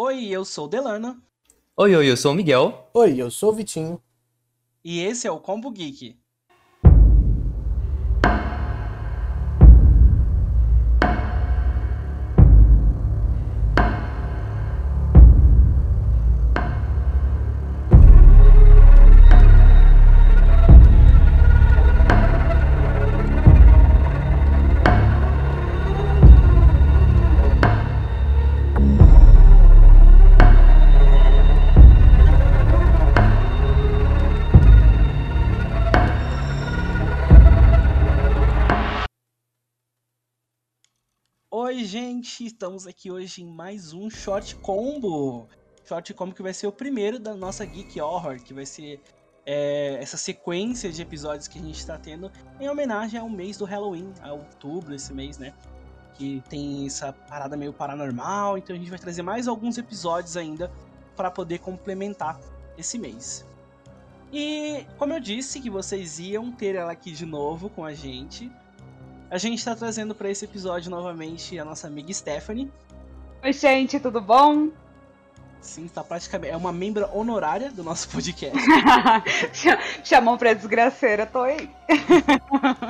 [0.00, 1.20] Oi, eu sou o Delana.
[1.76, 2.88] Oi, oi, eu sou o Miguel.
[2.94, 4.00] Oi, eu sou o Vitinho.
[4.84, 6.16] E esse é o Combo Geek.
[42.38, 45.48] Gente, estamos aqui hoje em mais um Short Combo.
[45.84, 49.00] Short Combo que vai ser o primeiro da nossa Geek Horror, que vai ser
[49.44, 52.30] é, essa sequência de episódios que a gente está tendo
[52.60, 55.52] em homenagem ao mês do Halloween, a outubro, esse mês, né?
[56.14, 60.70] Que tem essa parada meio paranormal, então a gente vai trazer mais alguns episódios ainda
[61.16, 62.38] para poder complementar
[62.76, 63.44] esse mês.
[64.32, 68.48] E como eu disse que vocês iam ter ela aqui de novo com a gente,
[69.30, 72.70] a gente tá trazendo para esse episódio novamente a nossa amiga Stephanie.
[73.42, 74.70] Oi, gente, tudo bom?
[75.60, 76.52] Sim, tá praticamente.
[76.52, 78.56] É uma membra honorária do nosso podcast.
[80.04, 81.68] Chamou pra desgraceira, tô aí.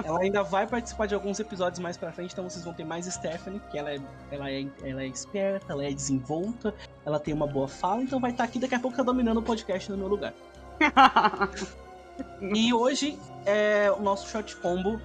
[0.04, 3.06] ela ainda vai participar de alguns episódios mais pra frente, então vocês vão ter mais
[3.06, 3.98] Stephanie, que ela é,
[4.30, 8.30] ela é, ela é esperta, ela é desenvolta, ela tem uma boa fala, então vai
[8.30, 10.34] estar tá aqui daqui a pouco tá dominando o podcast no meu lugar.
[12.54, 15.00] e hoje é o nosso short combo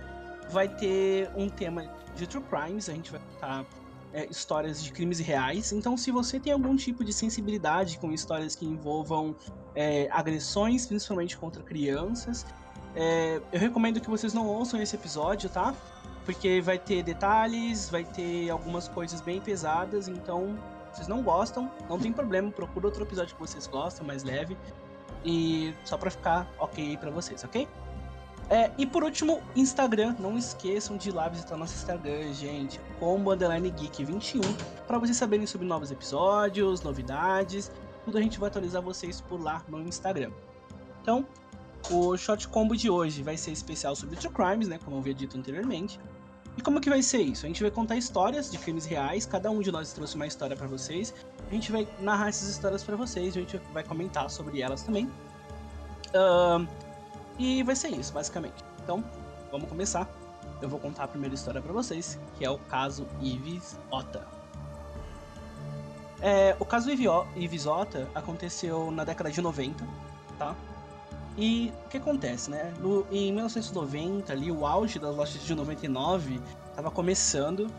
[0.49, 1.83] vai ter um tema
[2.15, 3.65] de true crimes, a gente vai contar
[4.13, 5.71] é, histórias de crimes reais.
[5.71, 9.35] Então, se você tem algum tipo de sensibilidade com histórias que envolvam
[9.75, 12.45] é, agressões, principalmente contra crianças,
[12.95, 15.73] é, eu recomendo que vocês não ouçam esse episódio, tá?
[16.25, 20.57] Porque vai ter detalhes, vai ter algumas coisas bem pesadas, então
[20.93, 24.55] vocês não gostam, não tem problema, procura outro episódio que vocês gostam, mais leve.
[25.25, 27.67] E só pra ficar ok para vocês, ok?
[28.49, 30.15] É, e por último, Instagram.
[30.19, 32.79] Não esqueçam de ir lá visitar nosso Instagram, gente.
[32.99, 34.41] Combo Underline Geek 21.
[34.87, 37.71] para vocês saberem sobre novos episódios, novidades.
[38.05, 40.31] Tudo a gente vai atualizar vocês por lá no Instagram.
[41.01, 41.25] Então,
[41.89, 44.79] o Short Combo de hoje vai ser especial sobre True Crimes, né?
[44.83, 45.99] Como eu havia dito anteriormente.
[46.57, 47.45] E como que vai ser isso?
[47.45, 49.25] A gente vai contar histórias de crimes reais.
[49.25, 51.13] Cada um de nós trouxe uma história para vocês.
[51.49, 53.35] A gente vai narrar essas histórias para vocês.
[53.35, 55.09] A gente vai comentar sobre elas também.
[56.13, 56.67] Uh,
[57.37, 58.63] e vai ser isso, basicamente.
[58.83, 59.03] Então,
[59.51, 60.09] vamos começar.
[60.61, 64.25] Eu vou contar a primeira história para vocês, que é o caso Ives Ota.
[66.21, 69.85] É, o caso Ives Ota aconteceu na década de 90,
[70.37, 70.55] tá?
[71.37, 72.73] E o que acontece, né?
[72.79, 76.39] No, em 1990, ali, o auge das lojas de 99
[76.69, 77.69] estava começando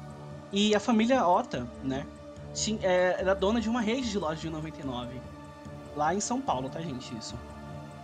[0.53, 2.07] e a família Ota, né?
[2.53, 5.21] Tinha, é, era dona de uma rede de lojas de 99
[5.97, 7.17] lá em São Paulo, tá, gente?
[7.17, 7.35] Isso.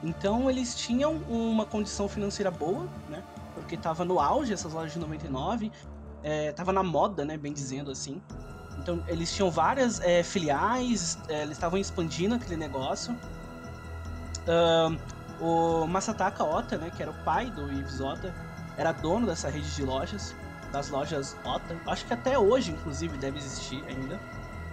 [0.02, 3.22] Então eles tinham uma condição financeira boa, né?
[3.54, 5.70] Porque tava no auge essas lojas de 99,
[6.22, 7.36] é, tava na moda, né?
[7.36, 8.20] Bem dizendo assim.
[8.78, 13.16] Então eles tinham várias é, filiais, é, eles estavam expandindo aquele negócio.
[15.38, 16.90] O Masataka Ota, né?
[16.90, 18.34] Que era o pai do Ives Ota,
[18.76, 20.34] era dono dessa rede de lojas,
[20.72, 21.78] das lojas Ota.
[21.86, 24.18] Acho que até hoje, inclusive, deve existir ainda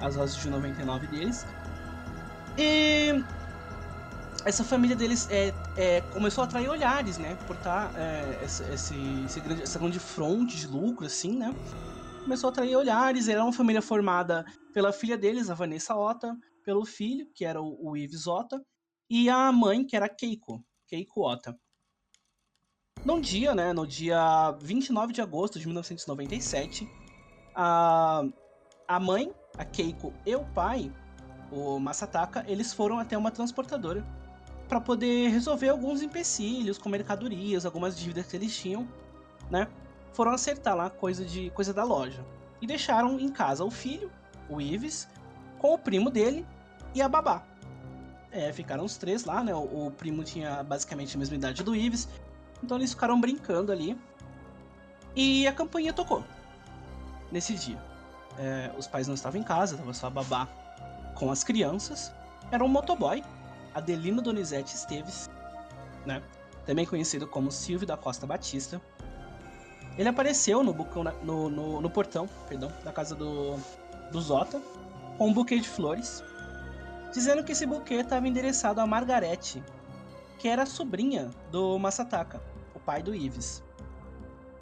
[0.01, 1.45] as lojas de 99 deles.
[2.57, 3.23] E
[4.47, 7.35] essa família deles é, é, começou a atrair olhares, né?
[7.45, 11.53] Por estar tá, é, esse, esse, grande, essa grande fronte de lucro, assim, né?
[12.23, 13.27] Começou a atrair olhares.
[13.27, 17.89] Era uma família formada pela filha deles, a Vanessa Ota, pelo filho, que era o,
[17.89, 18.61] o Ives Ota,
[19.09, 21.53] e a mãe, que era Keiko, Keiko Ota.
[23.03, 23.73] Num dia, né?
[23.73, 26.89] No dia 29 de agosto de 1997,
[27.53, 28.23] a,
[28.87, 30.89] a mãe, a Keiko e o pai,
[31.51, 34.05] o Masataka, eles foram até uma transportadora
[34.67, 38.87] para poder resolver alguns empecilhos com mercadorias, algumas dívidas que eles tinham,
[39.49, 39.67] né?
[40.11, 42.23] Foram acertar lá coisa de coisa da loja
[42.61, 44.11] e deixaram em casa o filho,
[44.49, 45.07] o Ives,
[45.59, 46.45] com o primo dele
[46.93, 47.43] e a babá.
[48.31, 49.53] É, ficaram os três lá, né?
[49.53, 52.09] O, o primo tinha basicamente a mesma idade do Ives,
[52.61, 53.97] então eles ficaram brincando ali.
[55.15, 56.23] E a campainha tocou
[57.31, 57.81] nesse dia.
[58.37, 60.47] É, os pais não estavam em casa, estava só a babá
[61.15, 62.11] com as crianças.
[62.51, 63.23] Era um motoboy
[63.77, 65.29] Adelino Donizete Esteves,
[66.05, 66.21] né?
[66.65, 68.81] também conhecido como Silvio da Costa Batista.
[69.97, 73.57] Ele apareceu no, bucão, no, no, no portão perdão, da casa do,
[74.11, 74.61] do Zota
[75.17, 76.23] com um buquê de flores,
[77.11, 79.63] dizendo que esse buquê estava endereçado a Margarete,
[80.37, 82.41] que era sobrinha do Masataka,
[82.75, 83.63] o pai do Ives.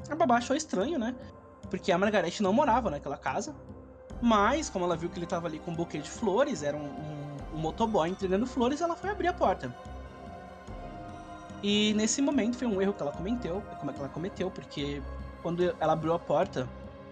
[0.10, 1.16] A babá achou estranho, né?
[1.70, 3.56] Porque a Margarete não morava naquela casa,
[4.22, 6.86] Mas, como ela viu que ele tava ali com um buquê de flores, era um,
[6.86, 7.15] um,
[7.56, 9.74] um motoboy entregando flores, ela foi abrir a porta.
[11.64, 15.02] E nesse momento foi um erro que ela cometeu, como é que ela cometeu, porque
[15.42, 16.68] quando ela abriu a porta,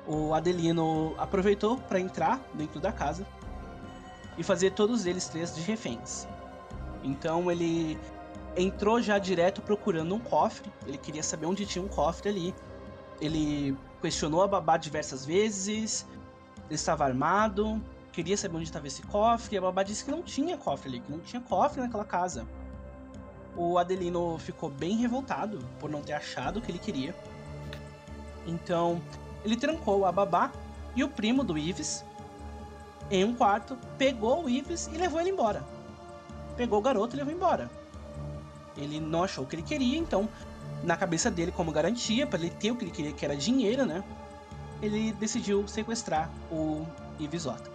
[0.06, 3.26] o Adelino aproveitou para entrar dentro da casa
[4.38, 6.28] e fazer todos eles três de reféns.
[7.04, 7.98] Então ele
[8.56, 12.56] entrou já direto procurando um cofre, ele queria saber onde tinha um cofre ali.
[13.22, 16.06] Ele questionou a babá diversas vezes,
[16.66, 17.82] ele estava armado,
[18.14, 21.00] queria saber onde estava esse cofre, e a babá disse que não tinha cofre ali,
[21.02, 22.48] que não tinha cofre naquela casa.
[23.58, 27.14] O Adelino ficou bem revoltado por não ter achado o que ele queria.
[28.48, 29.02] Então,
[29.44, 30.52] ele trancou a babá
[30.96, 32.06] e o primo do Ives
[33.12, 35.64] em um quarto, pegou o Ives e levou ele embora.
[36.56, 37.70] Pegou o garoto e levou embora.
[38.78, 40.28] Ele não achou o que ele queria, então,
[40.84, 43.86] na cabeça dele, como garantia, para ele ter o que ele queria, que era dinheiro,
[43.86, 44.04] né?
[44.82, 46.86] Ele decidiu sequestrar o
[47.20, 47.73] Ives Ota.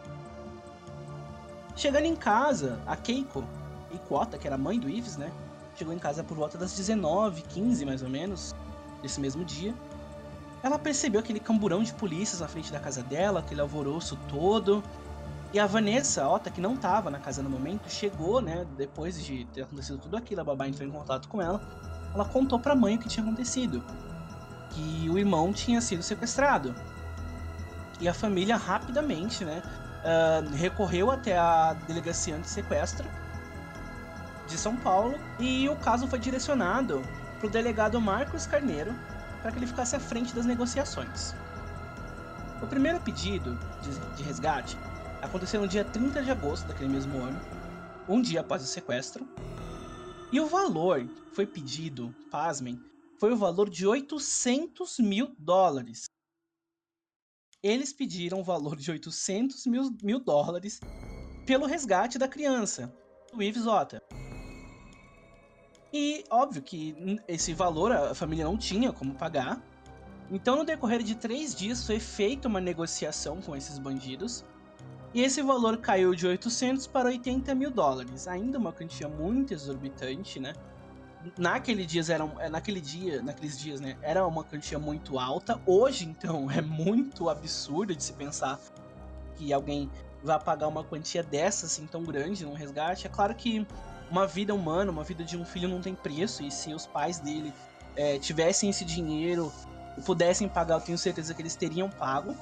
[1.79, 3.45] Chegando em casa, a Keiko
[3.93, 5.31] Ikuota, que era a mãe do Ives, né?
[5.77, 8.53] Chegou em casa por volta das 19, 15 mais ou menos,
[9.01, 9.73] desse mesmo dia.
[10.61, 14.83] Ela percebeu aquele camburão de polícias na frente da casa dela, aquele alvoroço todo.
[15.53, 19.45] E a Vanessa, Ota, que não estava na casa no momento, chegou, né, depois de
[19.55, 21.63] ter acontecido tudo aquilo, a babá entrou em contato com ela.
[22.13, 23.85] Ela contou pra mãe o que tinha acontecido.
[24.71, 26.75] Que o irmão tinha sido sequestrado.
[28.01, 29.63] E a família rapidamente, né,
[29.99, 33.09] uh, recorreu até a delegacia anti-sequestro
[34.47, 37.03] de São Paulo e o caso foi direcionado
[37.39, 38.95] pro delegado Marcos Carneiro
[39.43, 41.35] para que ele ficasse à frente das negociações.
[42.63, 43.59] O primeiro pedido
[44.17, 44.77] de, resgate
[45.23, 47.41] aconteceu no dia 30 de agosto daquele mesmo ano,
[48.09, 49.27] um dia após o sequestro.
[50.33, 52.81] E o valor foi pedido, pasmem,
[53.19, 56.05] foi o valor de 800 mil dólares.
[57.63, 60.81] Eles pediram o valor de 800 mil, mil dólares
[61.45, 62.95] pelo resgate da criança,
[63.33, 64.01] do Ives Otter.
[65.93, 66.95] E óbvio que
[67.27, 69.61] esse valor a família não tinha como pagar.
[70.31, 74.45] Então, no decorrer de três dias, foi feita uma negociação com esses bandidos
[75.15, 80.39] e esse valor caiu de 800 para 80 mil dólares, ainda uma quantia muito exorbitante,
[80.39, 80.53] né?
[81.37, 85.61] Naquele dias era, é, naquele dia, naqueles dias, né, era uma quantia muito alta.
[85.67, 88.59] Hoje, então, é muito absurdo de se pensar
[89.37, 89.91] que alguém
[90.23, 93.07] vai pagar uma quantia dessa assim tão grande num resgate.
[93.07, 93.67] É claro que
[94.11, 97.19] uma vida humana, uma vida de um filho não tem preço, e se os pais
[97.19, 97.53] dele
[97.97, 99.53] é, tivessem esse dinheiro
[99.97, 102.35] e pudessem pagar, eu tenho certeza que eles teriam pago.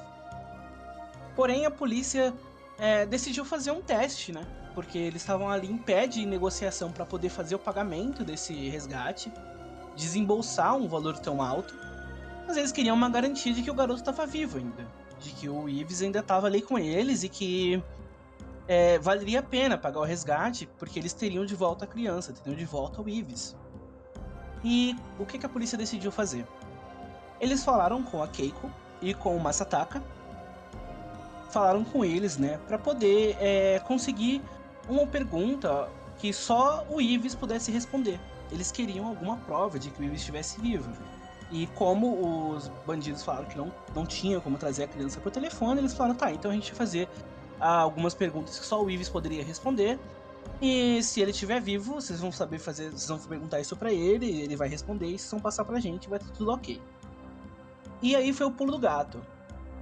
[1.34, 2.32] Porém, a polícia
[2.78, 4.46] é, decidiu fazer um teste, né?
[4.76, 9.32] Porque eles estavam ali em pé de negociação para poder fazer o pagamento desse resgate,
[9.96, 11.74] desembolsar um valor tão alto,
[12.46, 14.86] mas eles queriam uma garantia de que o garoto estava vivo ainda,
[15.18, 17.82] de que o Ives ainda estava ali com eles e que
[18.68, 22.58] é, valeria a pena pagar o resgate, porque eles teriam de volta a criança, teriam
[22.58, 23.56] de volta o Ives.
[24.62, 26.46] E o que, que a polícia decidiu fazer?
[27.40, 28.70] Eles falaram com a Keiko
[29.00, 30.02] e com o Masataka
[31.50, 34.42] falaram com eles, né, para poder é, conseguir
[34.88, 35.88] uma pergunta
[36.18, 38.18] que só o Ives pudesse responder.
[38.50, 40.90] Eles queriam alguma prova de que o Ives estivesse vivo.
[41.50, 45.80] E como os bandidos falaram que não, não tinha como trazer a criança por telefone,
[45.80, 47.08] eles falaram, tá, então a gente vai fazer
[47.60, 49.98] ah, algumas perguntas que só o Ives poderia responder.
[50.60, 54.40] E se ele estiver vivo, vocês vão saber fazer, vocês vão perguntar isso para ele,
[54.40, 56.80] ele vai responder e vocês vão passar pra gente, vai tudo ok.
[58.02, 59.20] E aí foi o pulo do gato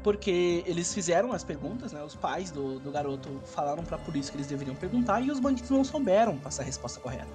[0.05, 2.05] porque eles fizeram as perguntas, né?
[2.05, 5.41] Os pais do, do garoto falaram para a polícia que eles deveriam perguntar e os
[5.41, 7.27] bandidos não souberam passar a resposta correta.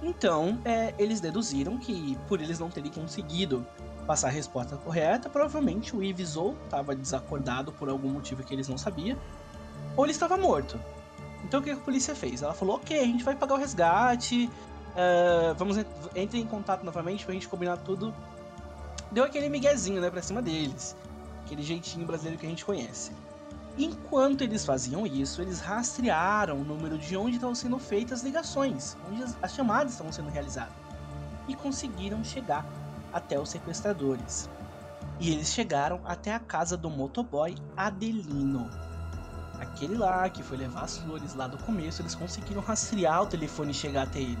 [0.00, 3.66] Então, é, eles deduziram que, por eles não terem conseguido
[4.06, 8.68] passar a resposta correta, provavelmente o Ives ou estava desacordado por algum motivo que eles
[8.68, 9.18] não sabiam,
[9.96, 10.78] ou ele estava morto.
[11.44, 12.42] Então, o que a polícia fez?
[12.42, 14.48] Ela falou: ok, a gente vai pagar o resgate,
[14.90, 15.76] uh, vamos
[16.14, 18.14] entre em contato novamente pra gente combinar tudo.
[19.10, 20.96] Deu aquele miguezinho, né, pra cima deles
[21.52, 23.12] aquele jeitinho brasileiro que a gente conhece.
[23.76, 28.96] Enquanto eles faziam isso, eles rastrearam o número de onde estavam sendo feitas as ligações,
[29.10, 30.72] onde as chamadas estavam sendo realizadas,
[31.46, 32.66] e conseguiram chegar
[33.12, 34.48] até os sequestradores.
[35.20, 38.70] E eles chegaram até a casa do motoboy Adelino.
[39.58, 43.70] Aquele lá que foi levar as flores lá do começo, eles conseguiram rastrear o telefone
[43.70, 44.38] e chegar até ele.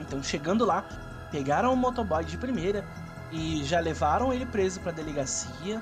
[0.00, 0.84] Então, chegando lá,
[1.30, 2.84] pegaram o motoboy de primeira
[3.32, 5.80] e já levaram ele preso para a delegacia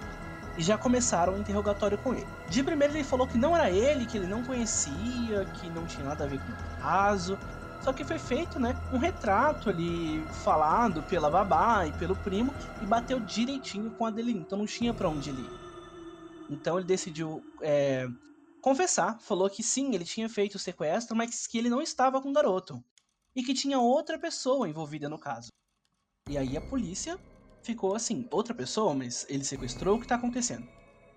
[0.56, 2.26] e já começaram o interrogatório com ele.
[2.48, 6.04] De primeiro ele falou que não era ele, que ele não conhecia, que não tinha
[6.04, 7.38] nada a ver com o caso.
[7.80, 12.52] Só que foi feito, né, um retrato ali falado pela babá e pelo primo
[12.82, 15.68] e bateu direitinho com a Adelina, então não tinha para onde ele ir.
[16.50, 18.08] Então ele decidiu é,
[18.60, 22.30] confessar, falou que sim, ele tinha feito o sequestro, mas que ele não estava com
[22.30, 22.82] o garoto.
[23.36, 25.48] E que tinha outra pessoa envolvida no caso.
[26.28, 27.16] E aí a polícia
[27.68, 30.66] ficou assim: outra pessoa, mas ele sequestrou, o que está acontecendo?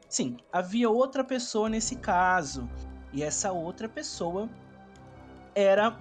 [0.09, 2.69] Sim, havia outra pessoa nesse caso.
[3.13, 4.49] E essa outra pessoa
[5.55, 5.97] era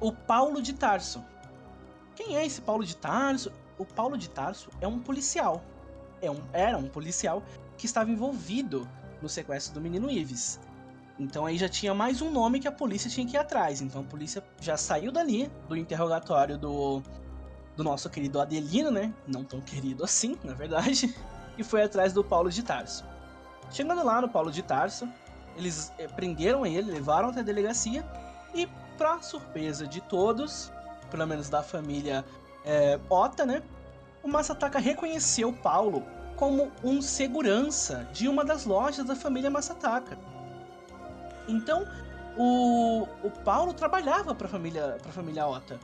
[0.00, 1.24] o Paulo de Tarso.
[2.16, 3.52] Quem é esse Paulo de Tarso?
[3.78, 5.62] O Paulo de Tarso é um policial.
[6.20, 7.42] É um, era um policial
[7.78, 8.88] que estava envolvido
[9.22, 10.58] no sequestro do menino Ives.
[11.18, 13.80] Então aí já tinha mais um nome que a polícia tinha que ir atrás.
[13.80, 17.02] Então a polícia já saiu dali do interrogatório do,
[17.80, 19.10] do nosso querido Adelino, né?
[19.26, 21.14] Não tão querido assim, na verdade.
[21.58, 23.04] E foi atrás do Paulo de Tarso.
[23.70, 25.06] Chegando lá no Paulo de Tarso,
[25.54, 28.02] eles eh, prenderam ele, levaram até a delegacia
[28.54, 30.72] e, para surpresa de todos,
[31.10, 32.24] pelo menos da família
[32.64, 33.62] é, Ota, né?
[34.22, 36.02] O Masataka reconheceu Paulo
[36.34, 40.16] como um segurança de uma das lojas da família Masataka.
[41.46, 41.86] Então,
[42.38, 45.78] o, o Paulo trabalhava para a família, pra família Ota.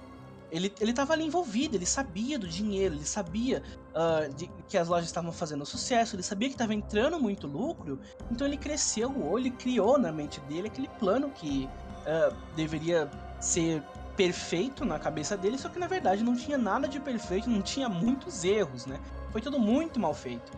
[0.50, 4.88] Ele, ele tava ali envolvido, ele sabia do dinheiro, ele sabia uh, de, que as
[4.88, 7.99] lojas estavam fazendo sucesso, ele sabia que estava entrando muito lucro,
[8.31, 11.69] então ele cresceu o olho e criou na mente dele aquele plano que
[12.03, 13.11] uh, deveria
[13.41, 13.83] ser
[14.17, 17.88] perfeito na cabeça dele, só que na verdade não tinha nada de perfeito, não tinha
[17.88, 18.99] muitos erros, né?
[19.31, 20.53] Foi tudo muito mal feito.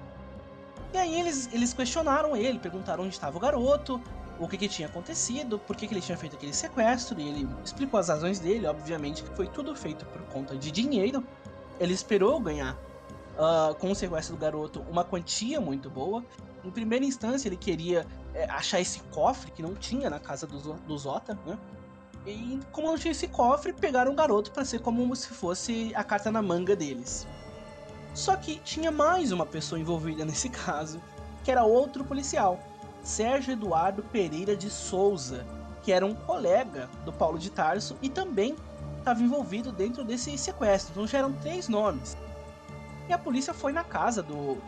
[0.92, 4.00] E aí eles, eles questionaram ele, perguntaram onde estava o garoto,
[4.38, 7.48] o que, que tinha acontecido, por que, que ele tinha feito aquele sequestro, e ele
[7.64, 11.24] explicou as razões dele, obviamente que foi tudo feito por conta de dinheiro.
[11.80, 12.74] Ele esperou ganhar
[13.38, 16.24] uh, com o sequestro do garoto uma quantia muito boa.
[16.64, 20.74] Em primeira instância, ele queria é, achar esse cofre que não tinha na casa do,
[20.74, 21.58] do Zota, né?
[22.26, 26.04] E como não tinha esse cofre, pegaram o garoto para ser como se fosse a
[26.04, 27.26] carta na manga deles.
[28.12, 31.00] Só que tinha mais uma pessoa envolvida nesse caso,
[31.44, 32.58] que era outro policial,
[33.08, 35.46] Sérgio Eduardo Pereira de Souza,
[35.82, 38.54] que era um colega do Paulo de Tarso e também
[38.98, 40.92] estava envolvido dentro desse sequestro.
[40.92, 42.18] Então já eram três nomes.
[43.08, 44.58] E a polícia foi na casa do,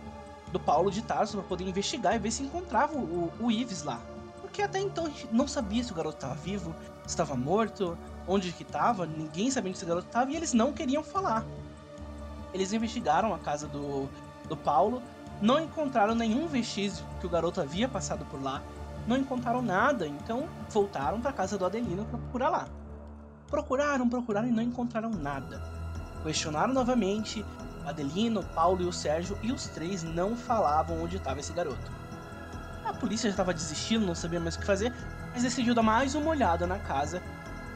[0.50, 4.00] do Paulo de Tarso para poder investigar e ver se encontrava o, o Ives lá.
[4.40, 7.97] Porque até então a gente não sabia se o garoto estava vivo, se estava morto,
[8.26, 11.44] onde que estava, ninguém sabia onde esse garoto estava e eles não queriam falar.
[12.54, 14.09] Eles investigaram a casa do,
[14.49, 15.02] do Paulo
[15.40, 18.62] não encontraram nenhum vestígio que o garoto havia passado por lá.
[19.06, 22.68] Não encontraram nada, então voltaram para casa do Adelino para procurar lá.
[23.49, 25.62] Procuraram, procuraram e não encontraram nada.
[26.23, 27.44] Questionaram novamente
[27.87, 31.90] Adelino, Paulo e o Sérgio e os três não falavam onde estava esse garoto.
[32.85, 34.92] A polícia já estava desistindo, não sabia mais o que fazer,
[35.32, 37.23] mas decidiu dar mais uma olhada na casa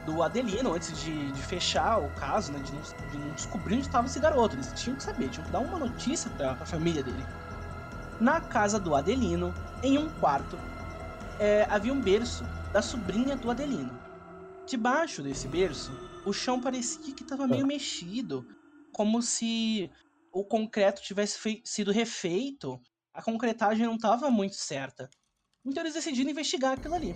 [0.04, 3.86] do Adelino antes de, de fechar o caso, né, de, não, de não descobrir onde
[3.86, 4.54] estava esse garoto.
[4.54, 7.24] Eles tinham que saber, tinham que dar uma notícia para a família dele.
[8.24, 9.52] Na casa do Adelino,
[9.82, 10.56] em um quarto,
[11.38, 14.00] é, havia um berço da sobrinha do Adelino.
[14.66, 15.92] Debaixo desse berço,
[16.24, 18.42] o chão parecia que estava meio mexido,
[18.94, 19.90] como se
[20.32, 22.80] o concreto tivesse sido refeito.
[23.12, 25.10] A concretagem não estava muito certa.
[25.62, 27.14] Então eles decidiram investigar aquilo ali.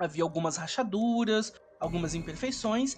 [0.00, 2.96] Havia algumas rachaduras, algumas imperfeições,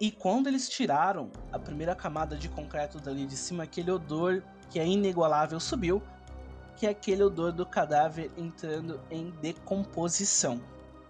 [0.00, 4.80] e quando eles tiraram a primeira camada de concreto dali de cima, aquele odor que
[4.80, 6.02] é inigualável subiu,
[6.76, 10.60] que é aquele odor do cadáver entrando em decomposição.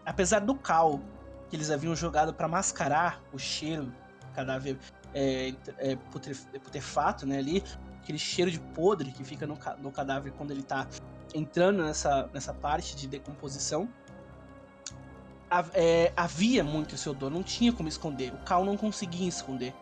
[0.05, 1.01] Apesar do cal
[1.49, 3.93] que eles haviam jogado para mascarar o cheiro
[4.35, 4.77] cadáver
[5.15, 7.63] é, é, putrefato, né, ali,
[8.03, 10.87] aquele cheiro de podre que fica no, no cadáver quando ele está
[11.33, 13.89] entrando nessa, nessa parte de decomposição,
[15.73, 18.33] é, havia muito esse odor, não tinha como esconder.
[18.33, 19.73] O Cal não conseguia esconder.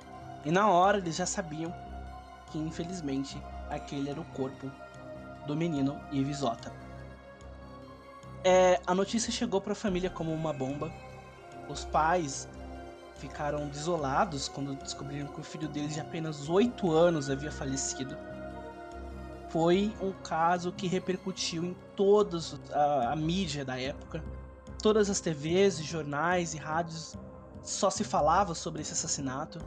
[0.44, 1.74] E na hora eles já sabiam
[2.50, 4.70] que, infelizmente, aquele era o corpo
[5.46, 6.72] do menino Ivisota.
[8.44, 10.92] É, a notícia chegou para a família como uma bomba.
[11.68, 12.48] Os pais
[13.16, 18.16] ficaram desolados quando descobriram que o filho deles de apenas 8 anos havia falecido.
[19.48, 22.38] Foi um caso que repercutiu em toda
[22.72, 24.22] a, a mídia da época
[24.82, 27.16] todas as TVs, jornais e rádios
[27.62, 29.60] só se falava sobre esse assassinato.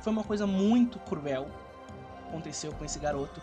[0.00, 1.46] Foi uma coisa muito cruel
[2.16, 3.40] que aconteceu com esse garoto,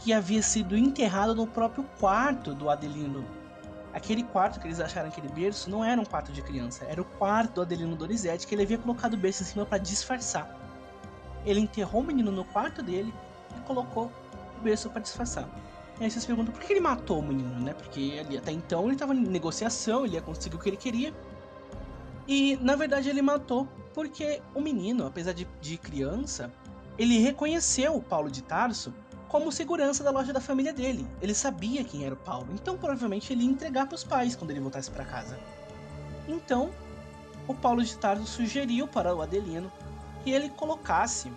[0.00, 3.24] que havia sido enterrado no próprio quarto do Adelino.
[3.92, 7.04] Aquele quarto que eles acharam aquele berço não era um quarto de criança, era o
[7.04, 10.58] quarto do Adelino Donizete que ele havia colocado o berço em cima para disfarçar.
[11.46, 13.14] Ele enterrou o menino no quarto dele
[13.56, 14.10] e colocou
[14.58, 15.48] o berço para disfarçar.
[16.00, 17.72] E aí vocês perguntam por que ele matou o menino, né?
[17.72, 21.14] Porque ali até então ele estava em negociação, ele ia conseguir o que ele queria.
[22.26, 26.52] E na verdade ele matou porque o menino, apesar de, de criança,
[26.98, 28.92] ele reconheceu o Paulo de Tarso
[29.34, 31.04] como segurança da loja da família dele.
[31.20, 34.52] Ele sabia quem era o Paulo, então provavelmente ele ia entregar para os pais quando
[34.52, 35.36] ele voltasse para casa.
[36.28, 36.70] Então,
[37.48, 39.72] o Paulo de Tarso sugeriu para o Adelino
[40.22, 41.32] que ele colocasse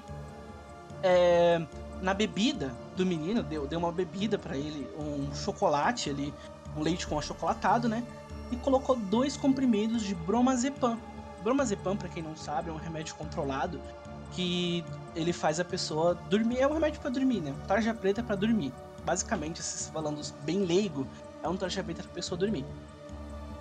[1.02, 1.60] é,
[2.00, 6.32] na bebida do menino, deu, deu uma bebida para ele, um chocolate ali,
[6.78, 8.04] um leite com achocolatado, né?
[8.52, 11.00] E colocou dois comprimidos de bromazepam.
[11.42, 13.82] Bromazepam, para quem não sabe, é um remédio controlado
[14.32, 14.84] que
[15.16, 16.60] ele faz a pessoa dormir.
[16.60, 17.56] É um remédio para dormir, né?
[17.68, 18.74] Tarja preta para dormir.
[19.06, 21.08] Basicamente, falando bem leigo,
[21.44, 22.66] é um tarja preta pra pessoa dormir.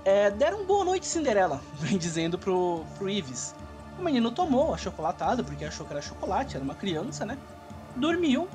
[0.05, 3.55] É, deram boa noite Cinderela, vem dizendo pro, pro Ives.
[3.99, 7.39] O menino tomou a chocolatada, porque achou que era chocolate, era uma criança, né?
[7.97, 8.49] Dormiu.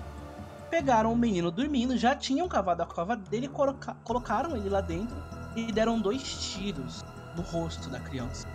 [0.70, 5.18] Pegaram o menino dormindo, já tinham cavado a cova dele, coloca colocaram ele lá dentro
[5.54, 7.04] e deram dois tiros
[7.36, 8.48] no rosto da criança.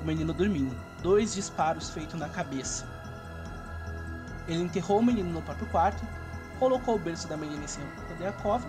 [0.00, 0.74] O menino dormindo.
[1.04, 2.84] Dois disparos feitos na cabeça.
[4.48, 6.04] Ele enterrou o menino no próprio quarto,
[6.58, 8.66] colocou o berço da menina em cima para poder a cova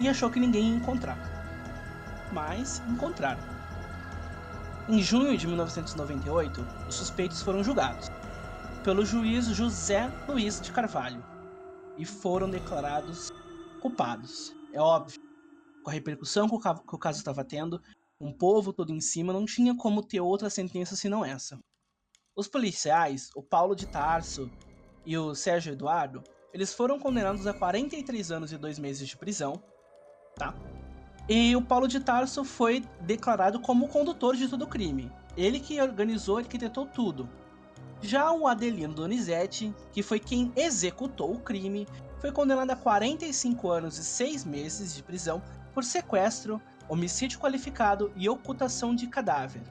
[0.00, 1.42] e achou que ninguém ia encontrar
[2.32, 3.42] mas encontraram.
[4.88, 8.08] Em junho de 1998, os suspeitos foram julgados
[8.82, 11.24] pelo juiz José Luiz de Carvalho
[11.96, 13.30] e foram declarados
[13.80, 14.52] culpados.
[14.72, 15.20] É óbvio,
[15.84, 17.80] com a repercussão que o caso estava tendo,
[18.22, 21.58] um povo todo em cima não tinha como ter outra sentença senão essa.
[22.36, 24.48] Os policiais, o Paulo de Tarso
[25.04, 26.22] e o Sérgio Eduardo,
[26.54, 29.60] eles foram condenados a 43 anos e 2 meses de prisão,
[30.36, 30.54] tá?
[31.28, 35.10] E o Paulo de Tarso foi declarado como condutor de todo o crime.
[35.36, 37.28] Ele que organizou e arquitetou tudo.
[38.00, 41.88] Já o Adelino Donizete, que foi quem executou o crime,
[42.20, 45.42] foi condenado a 45 anos e 6 meses de prisão
[45.74, 49.62] por sequestro, homicídio qualificado e ocultação de cadáver.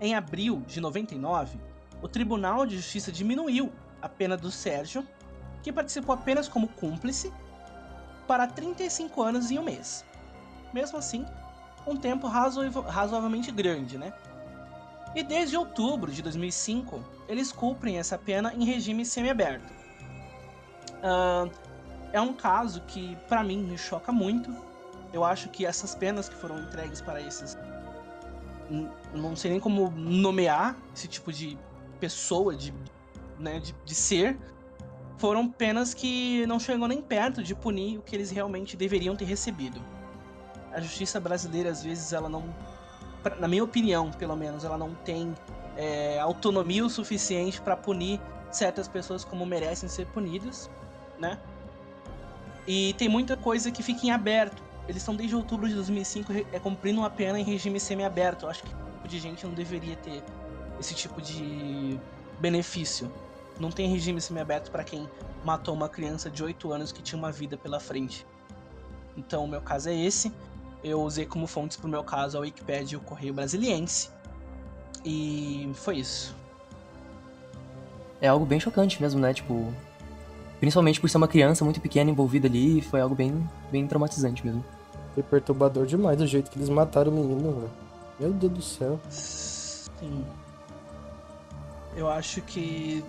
[0.00, 1.58] Em abril de 99,
[2.02, 5.06] o Tribunal de Justiça diminuiu a pena do Sérgio,
[5.62, 7.32] que participou apenas como cúmplice,
[8.26, 10.04] para 35 anos e um mês
[10.72, 11.24] mesmo assim,
[11.86, 14.12] um tempo razo razoavelmente grande, né?
[15.14, 19.72] E desde outubro de 2005, eles cumprem essa pena em regime semiaberto.
[20.98, 21.50] Uh,
[22.12, 24.54] é um caso que, para mim, me choca muito.
[25.12, 27.56] Eu acho que essas penas que foram entregues para esses.
[29.14, 31.58] Não sei nem como nomear esse tipo de
[31.98, 32.74] pessoa, de,
[33.38, 34.38] né, de, de ser.
[35.16, 39.24] Foram penas que não chegam nem perto de punir o que eles realmente deveriam ter
[39.24, 39.82] recebido
[40.72, 42.44] a justiça brasileira, às vezes, ela não.
[43.38, 45.34] Na minha opinião, pelo menos, ela não tem
[45.76, 50.70] é, autonomia o suficiente para punir certas pessoas como merecem ser punidas,
[51.18, 51.38] né?
[52.66, 54.62] E tem muita coisa que fica em aberto.
[54.88, 58.46] Eles estão desde outubro de 2005 é, cumprindo uma pena em regime semi-aberto.
[58.46, 60.22] Eu acho que tipo de gente não deveria ter
[60.80, 62.00] esse tipo de
[62.40, 63.12] benefício.
[63.60, 65.08] Não tem regime semi-aberto para quem
[65.44, 68.26] matou uma criança de 8 anos que tinha uma vida pela frente.
[69.16, 70.32] Então, o meu caso é esse
[70.82, 74.10] eu usei como fontes pro meu caso a Wikipedia e o Correio Brasiliense.
[75.04, 76.34] E foi isso.
[78.20, 79.32] É algo bem chocante mesmo, né?
[79.32, 79.72] Tipo,
[80.60, 84.64] principalmente por ser uma criança muito pequena envolvida ali, foi algo bem, bem traumatizante mesmo.
[85.18, 87.70] Foi perturbador demais do jeito que eles mataram o menino, velho.
[88.20, 89.00] Meu Deus do céu.
[89.10, 90.24] Sim.
[91.96, 93.04] Eu acho que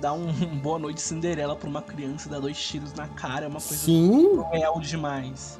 [0.00, 3.60] dar um boa noite Cinderela pra uma criança, dar dois tiros na cara é uma
[3.60, 4.38] coisa Sim.
[4.38, 5.58] cruel demais.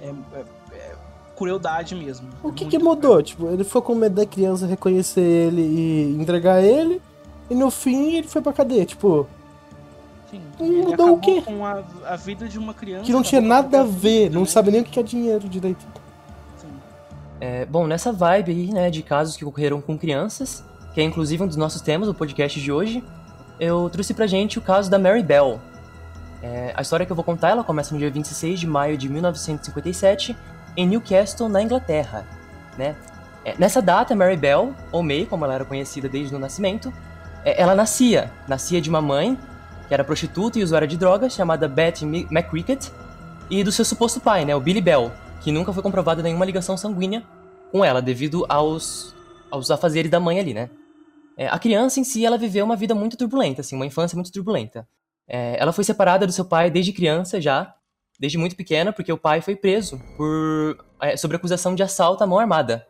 [0.00, 0.96] É, é, é
[1.36, 2.30] crueldade mesmo.
[2.42, 3.22] O que, que mudou?
[3.22, 7.02] Tipo, ele foi com medo da criança reconhecer ele e entregar ele,
[7.50, 9.28] e no fim ele foi pra cadeia, tipo.
[10.30, 11.42] Sim, mudou o quê?
[11.42, 13.04] Com a, a, vida de uma criança.
[13.04, 15.86] Que não tinha nada a ver, não sabe nem o que é dinheiro direito.
[17.40, 21.42] É, bom, nessa vibe aí, né, de casos que ocorreram com crianças, que é inclusive
[21.42, 23.02] um dos nossos temas do podcast de hoje,
[23.60, 25.60] eu trouxe pra gente o caso da Mary Bell,
[26.42, 29.08] é, a história que eu vou contar ela começa no dia 26 de maio de
[29.08, 30.36] 1957,
[30.76, 32.24] em Newcastle, na Inglaterra.
[32.76, 32.94] Né?
[33.44, 36.92] É, nessa data, Mary Bell, ou May, como ela era conhecida desde o nascimento,
[37.44, 38.30] é, ela nascia.
[38.46, 39.36] Nascia de uma mãe,
[39.88, 42.90] que era prostituta e usuária de drogas, chamada Betty McCricket,
[43.50, 46.76] e do seu suposto pai, né, o Billy Bell, que nunca foi comprovada nenhuma ligação
[46.76, 47.24] sanguínea
[47.72, 49.14] com ela, devido aos,
[49.50, 50.70] aos afazeres da mãe ali, né?
[51.36, 54.32] É, a criança em si, ela viveu uma vida muito turbulenta, assim, uma infância muito
[54.32, 54.86] turbulenta.
[55.26, 57.74] É, ela foi separada do seu pai desde criança já,
[58.18, 62.26] desde muito pequena, porque o pai foi preso por é, sobre acusação de assalto à
[62.26, 62.86] mão armada.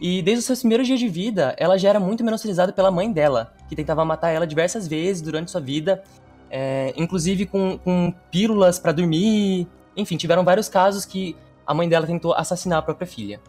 [0.00, 3.10] E desde os seus primeiros dias de vida, ela já era muito menosprezada pela mãe
[3.10, 6.02] dela, que tentava matar ela diversas vezes durante sua vida,
[6.50, 9.66] é, inclusive com, com pílulas para dormir.
[9.96, 13.40] Enfim, tiveram vários casos que a mãe dela tentou assassinar a própria filha.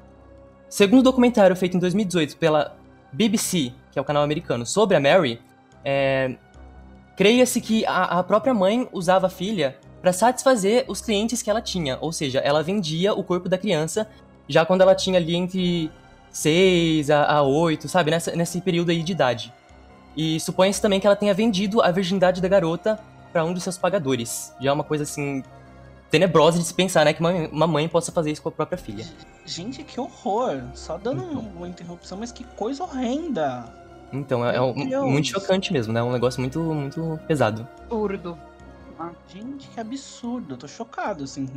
[0.67, 2.75] Segundo o um documentário feito em 2018 pela
[3.11, 5.39] BBC, que é o canal americano, sobre a Mary,
[5.85, 6.35] é,
[7.15, 11.61] creia-se que a, a própria mãe usava a filha para satisfazer os clientes que ela
[11.61, 14.07] tinha, ou seja, ela vendia o corpo da criança
[14.47, 15.91] já quando ela tinha ali entre
[16.31, 19.53] 6 a, a 8, sabe, Nessa, nesse período aí de idade.
[20.15, 22.99] E supõe-se também que ela tenha vendido a virgindade da garota
[23.31, 24.53] para um dos seus pagadores.
[24.59, 25.43] Já é uma coisa assim
[26.09, 28.77] tenebrosa de se pensar, né, que uma, uma mãe possa fazer isso com a própria
[28.77, 29.05] filha.
[29.45, 30.61] Gente, que horror!
[30.73, 31.51] Só dando Então.
[31.55, 33.71] uma interrupção, mas que coisa horrenda!
[34.11, 34.73] Então, é, é um-
[35.07, 35.99] muito chocante mesmo, né?
[35.99, 37.67] É um negócio muito, muito pesado.
[37.83, 38.37] Absurdo.
[39.27, 41.47] Gente, que absurdo, eu tô chocado, assim.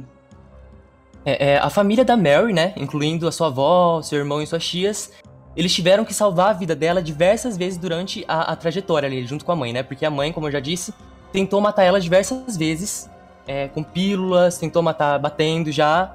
[1.25, 4.67] É, é, a família da Mary, né, incluindo a sua avó, seu irmão e suas
[4.67, 5.13] tias,
[5.57, 9.45] eles tiveram que salvar a vida dela diversas vezes durante a, a trajetória ali, junto
[9.45, 9.83] com a mãe, né?
[9.83, 10.95] Porque a mãe, como eu já disse,
[11.31, 13.11] tentou matar ela diversas vezes,
[13.47, 16.15] é, com pílulas, tentou matar batendo já.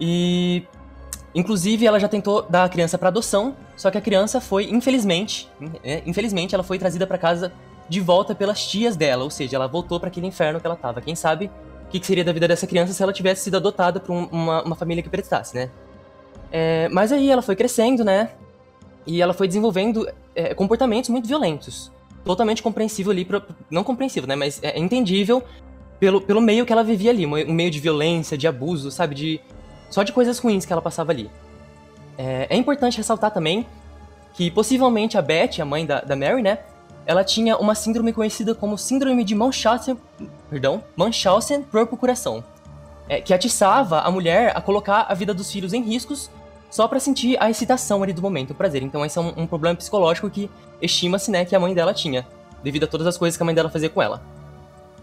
[0.00, 0.64] E.
[1.34, 5.48] Inclusive, ela já tentou dar a criança para adoção, só que a criança foi, infelizmente,
[5.84, 7.52] é, infelizmente, ela foi trazida para casa
[7.88, 11.00] de volta pelas tias dela, ou seja, ela voltou para aquele inferno que ela tava.
[11.02, 11.50] Quem sabe
[11.88, 14.26] o que, que seria da vida dessa criança se ela tivesse sido adotada por um-
[14.26, 15.70] uma, uma família que prestasse, né?
[16.52, 18.30] É, mas aí ela foi crescendo, né?
[19.06, 21.90] E ela foi desenvolvendo é, comportamentos muito violentos.
[22.24, 24.36] Totalmente compreensível ali, pra- não compreensível, né?
[24.36, 25.42] Mas é entendível
[25.98, 27.24] pelo, pelo meio que ela vivia ali.
[27.26, 29.14] Um meio de violência, de abuso, sabe?
[29.14, 29.40] De,
[29.90, 31.30] só de coisas ruins que ela passava ali.
[32.18, 33.66] É, é importante ressaltar também
[34.34, 36.58] que possivelmente a Beth, a mãe da, da Mary, né?
[37.08, 39.98] Ela tinha uma síndrome conhecida como síndrome de Munchausen,
[40.50, 42.44] perdão, Munchausen por procuração,
[43.08, 46.30] é, que atiçava a mulher a colocar a vida dos filhos em riscos
[46.70, 48.82] só pra sentir a excitação ali do momento, o prazer.
[48.82, 50.50] Então esse é um, um problema psicológico que
[50.82, 52.26] estima-se, né, que a mãe dela tinha,
[52.62, 54.22] devido a todas as coisas que a mãe dela fazia com ela.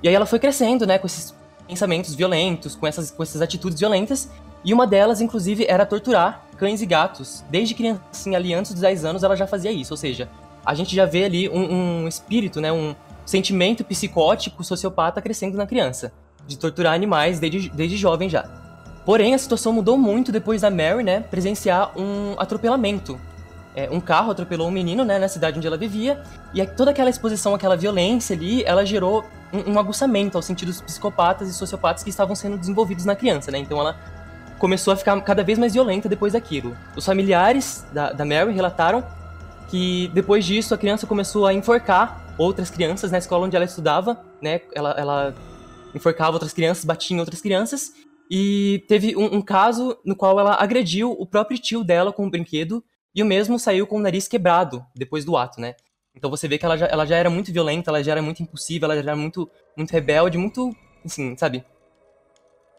[0.04, 1.34] E aí ela foi crescendo, né, com esses
[1.68, 4.30] pensamentos violentos, com essas, com essas atitudes violentas,
[4.64, 7.44] e uma delas, inclusive, era torturar cães e gatos.
[7.50, 10.30] Desde criancinha ali, antes dos 10 anos, ela já fazia isso, ou seja,
[10.66, 15.66] a gente já vê ali um, um espírito, né, um sentimento psicótico, sociopata crescendo na
[15.66, 16.12] criança,
[16.48, 18.44] de torturar animais desde, desde jovem já.
[19.06, 23.20] Porém, a situação mudou muito depois da Mary, né, presenciar um atropelamento.
[23.76, 26.24] É, um carro atropelou um menino, né, na cidade onde ela vivia,
[26.54, 29.24] e toda aquela exposição, aquela violência ali, ela gerou
[29.54, 33.60] um, um aguçamento aos sentidos psicopatas e sociopatas que estavam sendo desenvolvidos na criança, né,
[33.60, 33.96] então ela
[34.58, 36.76] começou a ficar cada vez mais violenta depois daquilo.
[36.96, 39.04] Os familiares da, da Mary relataram
[39.70, 44.24] que depois disso a criança começou a enforcar outras crianças na escola onde ela estudava,
[44.42, 44.62] né?
[44.74, 45.36] Ela, ela
[45.94, 47.94] enforcava outras crianças, batia em outras crianças.
[48.30, 52.30] E teve um, um caso no qual ela agrediu o próprio tio dela com um
[52.30, 55.76] brinquedo e o mesmo saiu com o nariz quebrado depois do ato, né?
[56.16, 58.42] Então você vê que ela já, ela já era muito violenta, ela já era muito
[58.42, 61.64] impulsiva, ela já era muito, muito rebelde, muito, assim, sabe?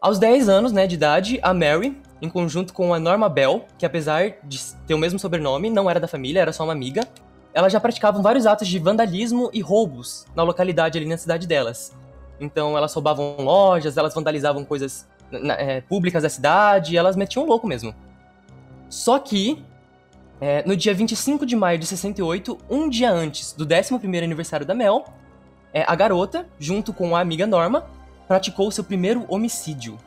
[0.01, 3.85] Aos 10 anos, né, de idade, a Mary, em conjunto com a Norma Bell, que
[3.85, 7.07] apesar de ter o mesmo sobrenome, não era da família, era só uma amiga,
[7.53, 11.93] elas já praticavam vários atos de vandalismo e roubos na localidade ali na cidade delas.
[12.39, 17.93] Então elas roubavam lojas, elas vandalizavam coisas é, públicas da cidade, elas metiam louco mesmo.
[18.89, 19.63] Só que,
[20.39, 24.73] é, no dia 25 de maio de 68, um dia antes do 11º aniversário da
[24.73, 25.05] Mel,
[25.73, 27.85] é, a garota, junto com a amiga Norma,
[28.27, 29.97] praticou seu primeiro homicídio.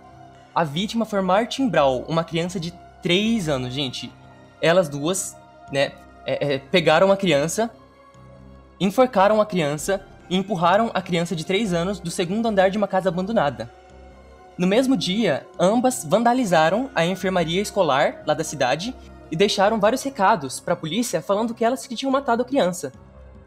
[0.54, 4.12] A vítima foi Martin Brawl, uma criança de 3 anos, gente.
[4.60, 5.36] Elas duas,
[5.70, 5.92] né,
[6.26, 7.70] é, é, pegaram a criança,
[8.80, 12.88] enforcaram a criança e empurraram a criança de 3 anos do segundo andar de uma
[12.88, 13.70] casa abandonada.
[14.58, 18.94] No mesmo dia, ambas vandalizaram a enfermaria escolar lá da cidade
[19.30, 22.92] e deixaram vários recados para a polícia falando que elas que tinham matado a criança.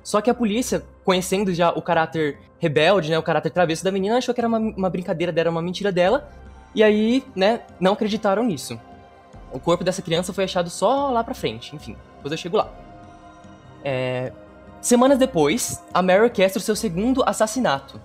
[0.03, 4.17] Só que a polícia, conhecendo já o caráter rebelde, né, o caráter travesso da menina,
[4.17, 6.29] achou que era uma, uma brincadeira dela, uma mentira dela,
[6.73, 8.79] e aí, né, não acreditaram nisso.
[9.51, 12.71] O corpo dessa criança foi achado só lá pra frente, enfim, depois eu chego lá.
[13.83, 14.31] É,
[14.83, 18.01] Semanas depois, a Mary orquestra o seu segundo assassinato.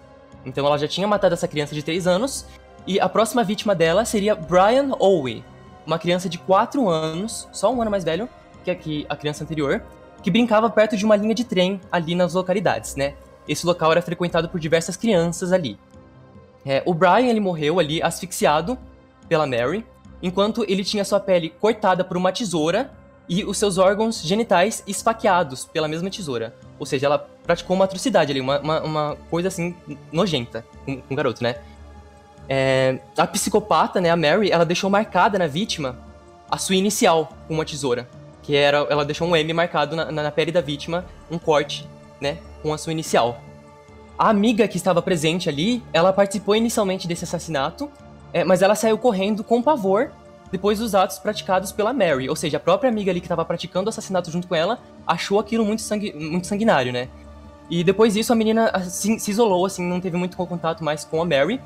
[0.47, 2.47] Então ela já tinha matado essa criança de 3 anos,
[2.87, 5.45] e a próxima vítima dela seria Brian Owe,
[5.85, 8.29] uma criança de 4 anos, só um ano mais velho
[8.63, 9.83] que a, criança anterior,
[10.23, 13.15] que brincava perto de uma linha de trem ali nas localidades, né?
[13.49, 15.77] Esse local era frequentado por diversas crianças ali.
[16.69, 18.79] É, o Brian ele morreu ali asfixiado
[19.27, 19.87] pela Mary,
[20.23, 22.91] enquanto ele tinha sua pele cortada por uma tesoura
[23.27, 26.55] e os seus órgãos genitais esfaqueados pela mesma tesoura.
[26.79, 29.75] Ou seja, ela praticou uma atrocidade ali, uma, uma, uma coisa assim
[30.13, 31.57] nojenta com, com o garoto, né?
[32.47, 35.99] É, a psicopata, né, a Mary, ela deixou marcada na vítima
[36.51, 38.07] a sua inicial com uma tesoura.
[38.43, 41.89] Que era, ela deixou um M marcado na, na pele da vítima, um corte,
[42.21, 43.41] né, com a sua inicial.
[44.19, 47.89] A amiga que estava presente ali, ela participou inicialmente desse assassinato,
[48.33, 50.11] é, mas ela saiu correndo com pavor
[50.51, 52.29] depois dos atos praticados pela Mary.
[52.29, 55.39] Ou seja, a própria amiga ali que estava praticando o assassinato junto com ela achou
[55.39, 57.09] aquilo muito, sangue, muito sanguinário, né?
[57.71, 61.23] E depois disso, a menina assim, se isolou, assim, não teve muito contato mais com
[61.23, 61.61] a Mary.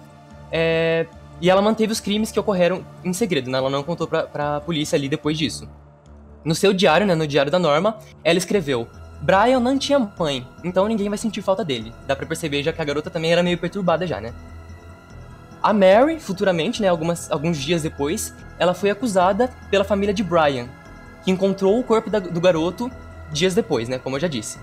[0.51, 1.07] É,
[1.41, 3.59] e ela manteve os crimes que ocorreram em segredo, né?
[3.59, 5.69] Ela não contou pra, pra polícia ali depois disso.
[6.45, 8.87] No seu diário, né, no diário da Norma, ela escreveu:
[9.23, 11.95] Brian não tinha mãe, então ninguém vai sentir falta dele.
[12.09, 14.35] Dá pra perceber já que a garota também era meio perturbada já, né?
[15.63, 20.67] A Mary, futuramente, né, algumas, alguns dias depois, ela foi acusada pela família de Brian,
[21.25, 22.91] que encontrou o corpo da, do garoto
[23.33, 24.59] dias depois, né, como eu já disse.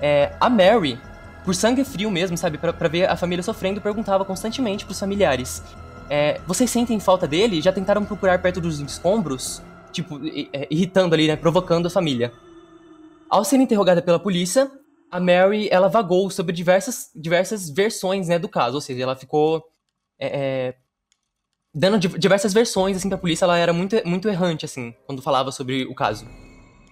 [0.00, 1.00] É, a Mary,
[1.44, 5.64] por sangue frio mesmo, sabe, pra, pra ver a família sofrendo, perguntava constantemente pros familiares:
[6.08, 7.60] é, Vocês sentem falta dele?
[7.60, 9.60] Já tentaram procurar perto dos escombros?
[9.90, 10.20] Tipo,
[10.52, 12.32] é, irritando ali, né, provocando a família.
[13.28, 14.70] Ao ser interrogada pela polícia,
[15.10, 19.64] a Mary, ela vagou sobre diversas, diversas versões, né, do caso, ou seja, ela ficou
[20.18, 20.74] é, é,
[21.74, 25.84] dando diversas versões, assim, pra polícia, ela era muito, muito errante, assim, quando falava sobre
[25.84, 26.26] o caso.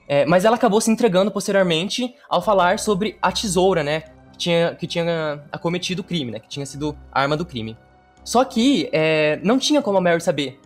[0.07, 4.01] É, mas ela acabou se entregando posteriormente ao falar sobre a tesoura, né,
[4.33, 7.77] que tinha, que tinha acometido o crime, né, que tinha sido a arma do crime.
[8.25, 10.59] Só que é, não tinha como a Mary saber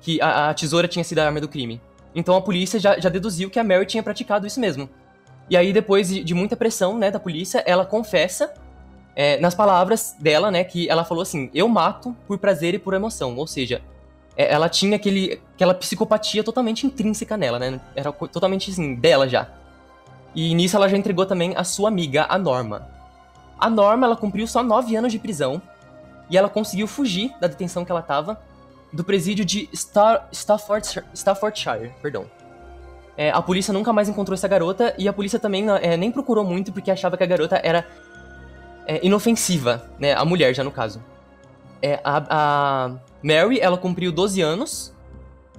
[0.00, 1.80] que a, a, tesoura tinha sido a arma do crime.
[2.14, 4.88] Então a polícia já, já deduziu que a Mary tinha praticado isso mesmo.
[5.52, 8.54] E aí, depois de, muita pressão, né, da polícia, ela confessa
[9.14, 12.94] é, nas palavras dela, né, que ela falou assim: eu mato por prazer e por
[12.94, 13.36] emoção.
[13.36, 13.82] Ou seja,
[14.34, 17.78] é, ela tinha aquele, aquela psicopatia totalmente intrínseca nela, né?
[17.94, 19.46] Era totalmente assim, dela já.
[20.34, 22.88] E nisso ela já entregou também a sua amiga, a Norma.
[23.60, 25.60] A Norma, ela cumpriu só nove anos de prisão
[26.30, 28.40] e ela conseguiu fugir da detenção que ela tava
[28.90, 32.24] do presídio de Star, Staffordshire, Staffordshire perdão.
[33.16, 36.44] É, a polícia nunca mais encontrou essa garota e a polícia também é, nem procurou
[36.44, 37.86] muito porque achava que a garota era
[38.86, 40.14] é, inofensiva, né?
[40.14, 41.02] A mulher, já no caso.
[41.80, 42.90] É, a, a
[43.22, 44.94] Mary, ela cumpriu 12 anos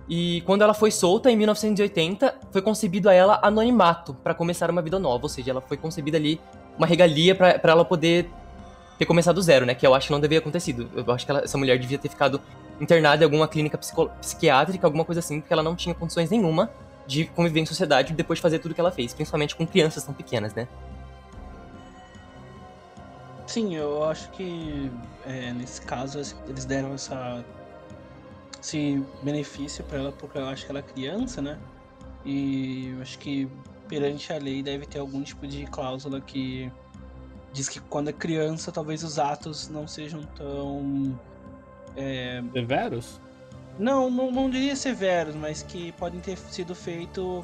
[0.08, 4.82] e quando ela foi solta, em 1980, foi concebido a ela anonimato para começar uma
[4.82, 5.24] vida nova.
[5.24, 6.39] Ou seja, ela foi concebida ali
[6.78, 8.30] uma regalia para ela poder
[8.98, 9.76] ter começado do zero, né?
[9.76, 10.89] Que eu acho que não devia ter acontecido.
[10.96, 12.42] Eu acho que ela, essa mulher devia ter ficado
[12.82, 16.70] internada em alguma clínica psiquiátrica, alguma coisa assim, porque ela não tinha condições nenhuma
[17.06, 20.13] de conviver em sociedade depois de fazer tudo que ela fez, principalmente com crianças tão
[20.13, 20.68] pequenas, né?
[23.46, 24.89] Sim, eu acho que
[25.26, 27.44] é, nesse caso eles deram essa,
[28.62, 31.60] esse benefício para ela porque eu acho que ela é criança, né?
[32.26, 33.50] E eu acho que
[33.88, 36.72] perante a lei deve ter algum tipo de cláusula que
[37.52, 41.20] diz que quando é criança talvez os atos não sejam tão
[41.96, 42.42] é...
[42.54, 43.22] severos.
[43.78, 47.44] Não, não, não diria severos, mas que podem ter sido feitos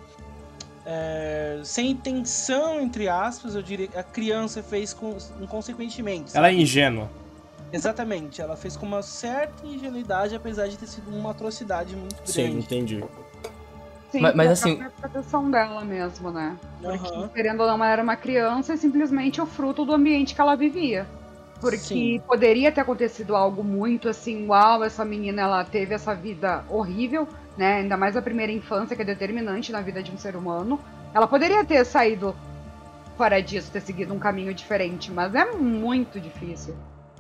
[0.86, 6.36] é, sem intenção, entre aspas, eu diria que a criança fez com, inconsequentemente.
[6.36, 7.10] Ela é ingênua.
[7.72, 12.32] Exatamente, ela fez com uma certa ingenuidade, apesar de ter sido uma atrocidade muito grande.
[12.32, 13.04] Sim, entendi.
[14.12, 14.82] Sim, mas, mas assim.
[14.82, 16.58] A proteção dela mesmo, né?
[16.82, 17.28] Porque, uhum.
[17.28, 20.56] querendo ou não, ela era uma criança e simplesmente o fruto do ambiente que ela
[20.56, 21.06] vivia.
[21.60, 22.22] Porque Sim.
[22.26, 27.80] poderia ter acontecido algo muito assim, uau, essa menina ela teve essa vida horrível, né?
[27.80, 30.80] Ainda mais a primeira infância, que é determinante na vida de um ser humano.
[31.13, 32.34] Ela poderia ter saído
[33.17, 36.74] fora disso, ter seguido um caminho diferente, mas é muito difícil.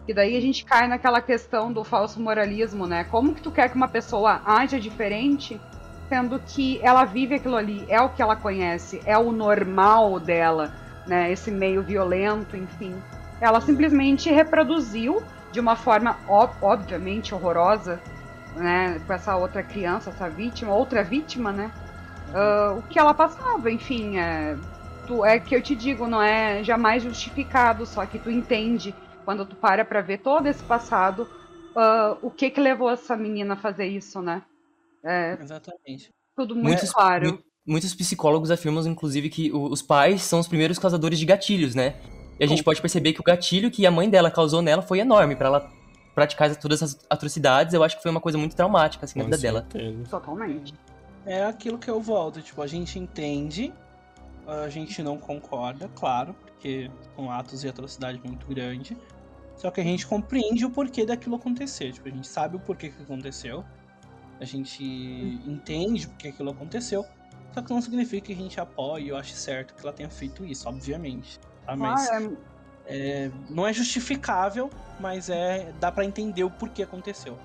[0.07, 3.03] E daí a gente cai naquela questão do falso moralismo, né?
[3.03, 5.59] Como que tu quer que uma pessoa haja diferente,
[6.07, 10.73] sendo que ela vive aquilo ali, é o que ela conhece, é o normal dela,
[11.05, 11.29] né?
[11.31, 12.95] Esse meio violento, enfim.
[13.41, 17.99] Ela simplesmente reproduziu de uma forma ob obviamente horrorosa
[18.55, 21.71] né, com essa outra criança, essa vítima, outra vítima, né?
[22.29, 24.55] Uh, o que ela passava, enfim, é,
[25.07, 28.93] tu, é que eu te digo, não é jamais justificado, só que tu entende
[29.25, 31.23] quando tu para para ver todo esse passado,
[31.75, 34.43] uh, o que que levou essa menina a fazer isso, né?
[35.03, 36.11] É, Exatamente.
[36.35, 37.43] Tudo muito muitos, claro.
[37.65, 41.95] Muitos psicólogos afirmam, inclusive, que os pais são os primeiros causadores de gatilhos, né?
[42.39, 44.99] E a gente pode perceber que o gatilho que a mãe dela causou nela foi
[44.99, 45.71] enorme para ela
[46.15, 49.37] praticar todas essas atrocidades, eu acho que foi uma coisa muito traumática, assim, na vida
[49.37, 49.67] dela.
[50.09, 50.73] Totalmente.
[51.25, 53.73] É aquilo que eu volto, tipo, a gente entende,
[54.47, 58.97] a gente não concorda, claro, porque são atos de atrocidade muito grande.
[59.55, 61.91] Só que a gente compreende o porquê daquilo acontecer.
[61.91, 63.63] Tipo, a gente sabe o porquê que aconteceu.
[64.39, 64.81] A gente
[65.45, 67.05] entende porque aquilo aconteceu.
[67.53, 70.45] Só que não significa que a gente apoie ou ache certo que ela tenha feito
[70.45, 71.39] isso, obviamente.
[71.77, 72.49] Mas ah, é
[72.89, 77.37] é, não é justificável, mas é dá para entender o porquê aconteceu.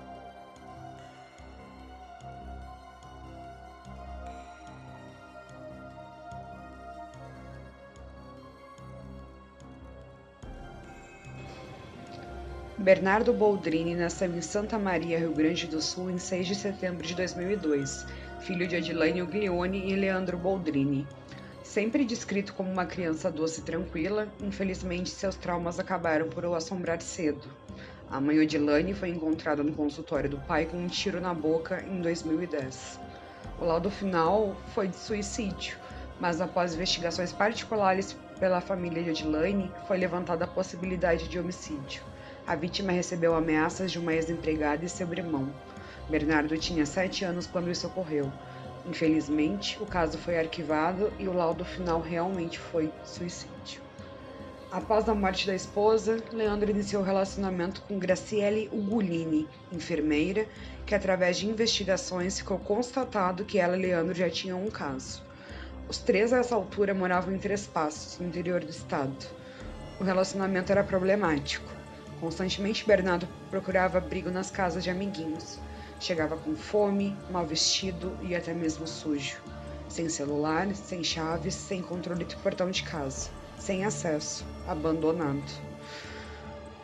[12.77, 17.15] Bernardo Boldrini nasceu em Santa Maria, Rio Grande do Sul, em 6 de setembro de
[17.15, 18.05] 2002,
[18.41, 21.07] filho de Adilane Uglione e Leandro Boldrini.
[21.75, 27.01] Sempre descrito como uma criança doce e tranquila, infelizmente seus traumas acabaram por o assombrar
[27.01, 27.49] cedo.
[28.09, 31.99] A mãe Odilane foi encontrada no consultório do pai com um tiro na boca em
[32.01, 32.97] 2010.
[33.59, 35.77] O laudo final foi de suicídio,
[36.17, 42.01] mas após investigações particulares pela família de Odilane, foi levantada a possibilidade de homicídio.
[42.47, 45.53] A vítima recebeu ameaças de uma ex-empregada e seu irmão.
[46.09, 48.31] Bernardo tinha sete anos quando isso ocorreu.
[48.87, 53.85] Infelizmente, o caso foi arquivado e o laudo final realmente foi suicídio.
[54.71, 60.45] Após a morte da esposa, Leandro iniciou o relacionamento com Graciele Ugolini, enfermeira,
[60.85, 65.23] que através de investigações ficou constatado que ela e Leandro já tinham um caso.
[65.87, 69.25] Os três a essa altura moravam em Três Passos, no interior do estado.
[69.99, 71.71] O relacionamento era problemático.
[72.19, 75.59] Constantemente Bernardo procurava abrigo nas casas de amiguinhos.
[75.99, 79.41] Chegava com fome, mal vestido e até mesmo sujo.
[79.87, 83.29] Sem celular, sem chaves, sem controle do portão de casa.
[83.57, 85.43] Sem acesso, abandonado.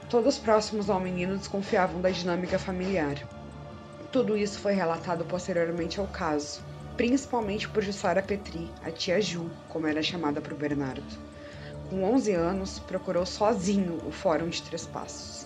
[0.09, 3.15] Todos próximos ao menino desconfiavam da dinâmica familiar.
[4.11, 6.61] Tudo isso foi relatado posteriormente ao caso,
[6.97, 11.03] principalmente por Jussara Petri, a tia Ju, como era chamada por Bernardo.
[11.89, 15.40] Com 11 anos, procurou sozinho o Fórum de Três Passos.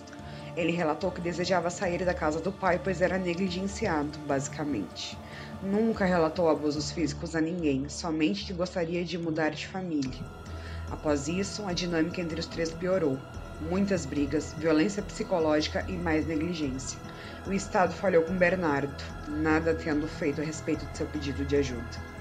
[0.56, 5.18] Ele relatou que desejava sair da casa do pai, pois era negligenciado, basicamente.
[5.62, 10.24] Nunca relatou abusos físicos a ninguém, somente que gostaria de mudar de família.
[10.90, 13.18] Após isso, a dinâmica entre os três piorou.
[13.68, 16.98] Muitas brigas, violência psicológica e mais negligência.
[17.46, 22.16] O Estado falhou com Bernardo, nada tendo feito a respeito de seu pedido de ajuda.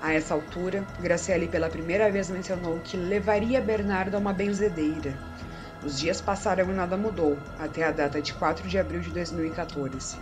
[0.00, 5.16] A essa altura, Graciele pela primeira vez mencionou que levaria Bernardo a uma benzedeira,
[5.84, 10.16] os dias passaram e nada mudou, até a data de 4 de abril de 2014.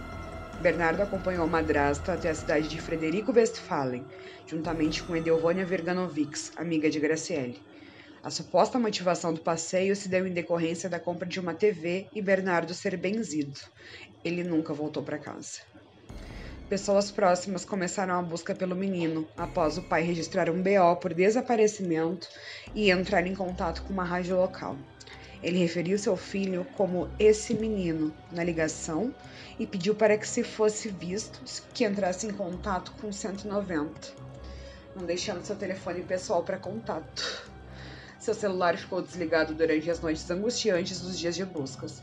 [0.60, 4.04] Bernardo acompanhou a madrasta até a cidade de Frederico Westphalen,
[4.46, 7.60] juntamente com Edelvânia Verganovics, amiga de Graciele.
[8.22, 12.20] A suposta motivação do passeio se deu em decorrência da compra de uma TV e
[12.20, 13.58] Bernardo ser benzido.
[14.22, 15.60] Ele nunca voltou para casa.
[16.68, 22.28] Pessoas próximas começaram a busca pelo menino após o pai registrar um BO por desaparecimento
[22.74, 24.76] e entrar em contato com uma rádio local.
[25.42, 29.14] Ele referiu seu filho como esse menino na ligação
[29.58, 31.40] e pediu para que se fosse visto
[31.72, 33.90] que entrasse em contato com 190,
[34.94, 37.50] não deixando seu telefone pessoal para contato.
[38.18, 42.02] Seu celular ficou desligado durante as noites angustiantes dos dias de buscas.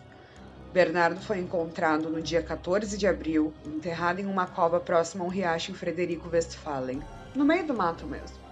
[0.73, 5.29] Bernardo foi encontrado no dia 14 de abril, enterrado em uma cova próxima a um
[5.29, 7.01] riacho em Frederico Westphalen,
[7.35, 8.46] no meio do mato mesmo.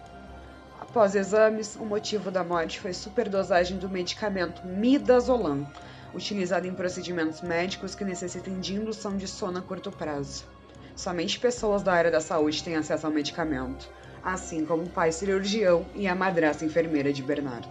[0.96, 5.70] Após exames, o motivo da morte foi superdosagem do medicamento midazolam,
[6.14, 10.46] utilizado em procedimentos médicos que necessitem de indução de sono a curto prazo.
[10.96, 13.90] Somente pessoas da área da saúde têm acesso ao medicamento,
[14.24, 17.68] assim como o pai cirurgião e a madrasta enfermeira de Bernardo.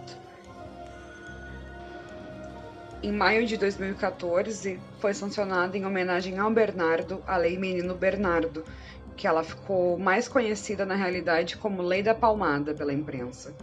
[3.01, 8.63] Em maio de 2014, foi sancionada em homenagem ao Bernardo a Lei Menino Bernardo,
[9.15, 13.53] que ela ficou mais conhecida na realidade como Lei da Palmada pela imprensa.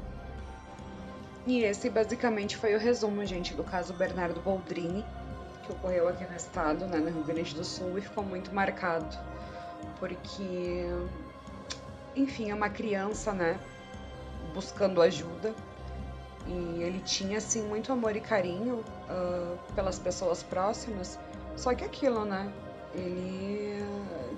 [1.46, 5.04] E esse basicamente foi o resumo, gente, do caso Bernardo Boldrini,
[5.64, 9.16] que ocorreu aqui no estado, né, no Rio Grande do Sul, e ficou muito marcado,
[9.98, 10.86] porque,
[12.14, 13.58] enfim, é uma criança, né,
[14.54, 15.52] buscando ajuda,
[16.46, 21.18] e ele tinha, assim, muito amor e carinho uh, pelas pessoas próximas,
[21.56, 22.52] só que aquilo, né,
[22.94, 23.84] ele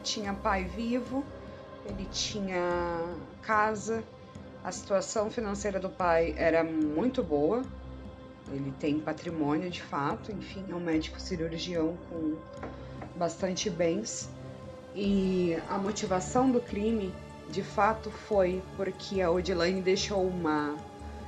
[0.03, 1.25] tinha pai vivo,
[1.87, 3.03] ele tinha
[3.43, 4.03] casa,
[4.63, 7.63] a situação financeira do pai era muito boa,
[8.53, 12.37] ele tem patrimônio de fato, enfim, é um médico cirurgião com
[13.17, 14.29] bastante bens.
[14.95, 17.13] E a motivação do crime,
[17.51, 20.77] de fato, foi porque a Odilane deixou uma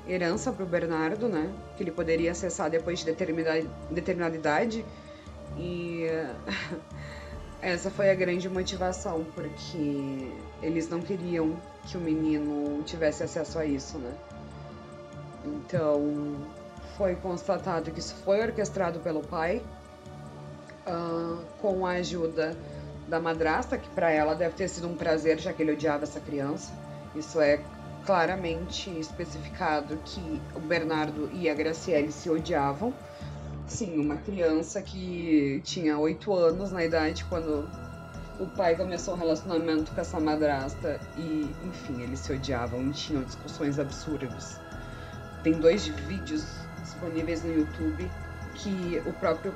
[0.08, 1.52] herança para o Bernardo, né?
[1.76, 4.84] Que ele poderia acessar depois de determinada, determinada idade.
[5.56, 6.06] E
[7.66, 10.30] Essa foi a grande motivação, porque
[10.62, 14.14] eles não queriam que o menino tivesse acesso a isso, né?
[15.44, 16.36] Então,
[16.96, 19.62] foi constatado que isso foi orquestrado pelo pai,
[20.86, 22.56] uh, com a ajuda
[23.08, 26.20] da madrasta, que para ela deve ter sido um prazer, já que ele odiava essa
[26.20, 26.72] criança.
[27.14, 27.60] Isso é
[28.04, 32.92] claramente especificado que o Bernardo e a Graciele se odiavam.
[33.66, 37.68] Sim, uma criança que tinha oito anos na idade quando
[38.38, 43.22] o pai começou um relacionamento com essa madrasta e, enfim, eles se odiavam e tinham
[43.24, 44.60] discussões absurdas.
[45.42, 46.44] Tem dois vídeos
[46.80, 48.08] disponíveis no YouTube
[48.54, 49.52] que o próprio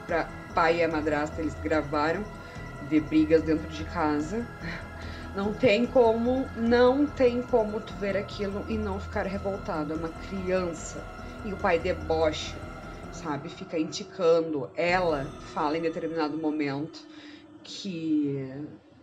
[0.55, 2.25] pai e a madrasta eles gravaram
[2.89, 4.45] de brigas dentro de casa.
[5.37, 9.93] Não tem como, não tem como tu ver aquilo e não ficar revoltado.
[9.93, 10.99] É uma criança
[11.45, 12.57] e o pai debocha,
[13.13, 13.49] sabe?
[13.49, 14.71] Fica indicando.
[14.77, 17.07] Ela fala em determinado momento
[17.63, 18.49] que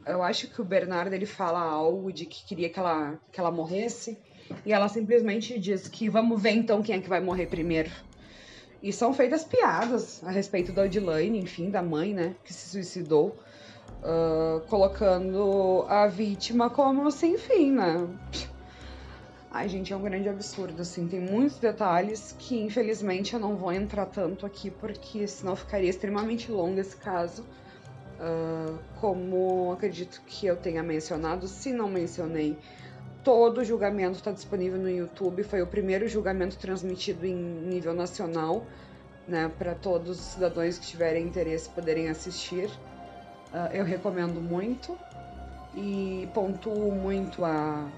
[0.05, 3.51] eu acho que o Bernardo ele fala algo de que queria que ela, que ela
[3.51, 4.17] morresse
[4.65, 7.91] e ela simplesmente diz que vamos ver então quem é que vai morrer primeiro.
[8.81, 13.35] E são feitas piadas a respeito da Odilane, enfim, da mãe, né, que se suicidou,
[14.03, 18.07] uh, colocando a vítima como sem fim, né?
[19.57, 21.07] Ai, gente, é um grande absurdo, assim.
[21.07, 26.51] Tem muitos detalhes que, infelizmente, eu não vou entrar tanto aqui, porque senão ficaria extremamente
[26.51, 27.41] longo esse caso.
[27.41, 32.55] Uh, como acredito que eu tenha mencionado, se não mencionei,
[33.23, 35.41] todo o julgamento está disponível no YouTube.
[35.41, 38.63] Foi o primeiro julgamento transmitido em nível nacional,
[39.27, 42.67] né, para todos os cidadãos que tiverem interesse poderem assistir.
[43.51, 44.95] Uh, eu recomendo muito
[45.73, 47.89] e pontuo muito a,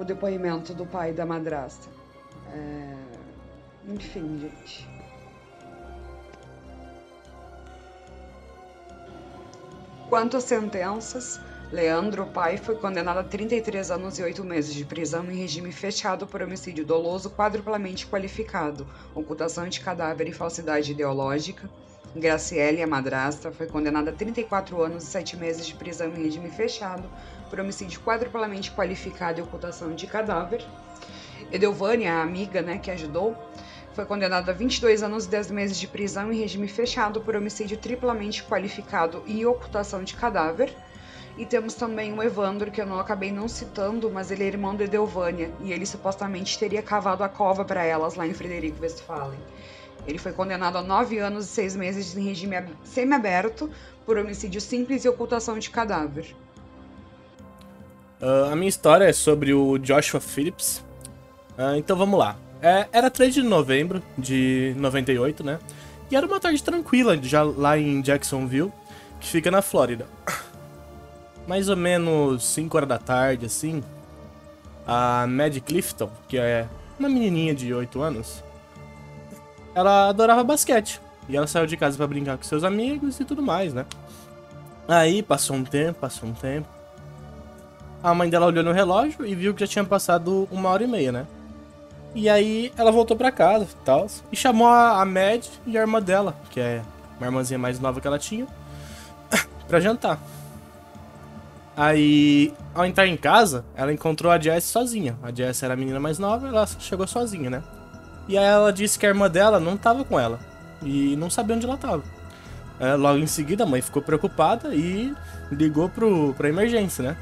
[0.00, 1.88] o depoimento do pai da madrasta.
[2.54, 2.96] É...
[3.86, 4.88] Enfim, gente.
[10.08, 11.38] Quanto às sentenças,
[11.70, 16.26] Leandro, pai, foi condenado a 33 anos e 8 meses de prisão em regime fechado
[16.26, 21.70] por homicídio doloso quadruplamente qualificado, ocultação de cadáver e falsidade ideológica.
[22.14, 26.50] Graciele, a madrasta, foi condenada a 34 anos e 7 meses de prisão em regime
[26.50, 27.08] fechado
[27.48, 30.64] por homicídio quadruplamente qualificado e ocultação de cadáver.
[31.52, 33.36] Edelvânia, a amiga né, que ajudou,
[33.94, 37.76] foi condenada a 22 anos e 10 meses de prisão em regime fechado por homicídio
[37.76, 40.74] triplamente qualificado e ocultação de cadáver.
[41.38, 44.74] E temos também o Evandro, que eu não acabei não citando, mas ele é irmão
[44.74, 49.38] de Edelvânia, e ele supostamente teria cavado a cova para elas lá em Frederico Westphalen.
[50.06, 53.70] Ele foi condenado a nove anos e seis meses em regime semiaberto
[54.04, 56.34] por homicídio simples e ocultação de cadáver.
[58.20, 60.84] Uh, a minha história é sobre o Joshua Phillips.
[61.58, 62.36] Uh, então vamos lá.
[62.62, 65.58] É, era 3 de novembro de 98, né?
[66.10, 68.70] E era uma tarde tranquila, já lá em Jacksonville,
[69.18, 70.06] que fica na Flórida.
[71.48, 73.82] Mais ou menos 5 horas da tarde, assim,
[74.86, 76.66] a Mad Clifton, que é
[76.98, 78.44] uma menininha de 8 anos,
[79.74, 81.00] ela adorava basquete.
[81.28, 83.86] E ela saiu de casa para brincar com seus amigos e tudo mais, né?
[84.88, 86.66] Aí passou um tempo, passou um tempo.
[88.02, 90.86] A mãe dela olhou no relógio e viu que já tinha passado uma hora e
[90.86, 91.26] meia, né?
[92.14, 94.06] E aí ela voltou para casa e tal.
[94.32, 96.82] E chamou a, Mad e a irmã dela, que é
[97.18, 98.46] uma irmãzinha mais nova que ela tinha,
[99.68, 100.18] pra jantar.
[101.76, 105.16] Aí, ao entrar em casa, ela encontrou a Jess sozinha.
[105.22, 107.62] A Jess era a menina mais nova, ela chegou sozinha, né?
[108.28, 110.38] E aí ela disse que a irmã dela não tava com ela.
[110.82, 112.02] E não sabia onde ela tava.
[112.78, 115.14] É, logo em seguida, a mãe ficou preocupada e
[115.52, 117.16] ligou pro, pra emergência, né?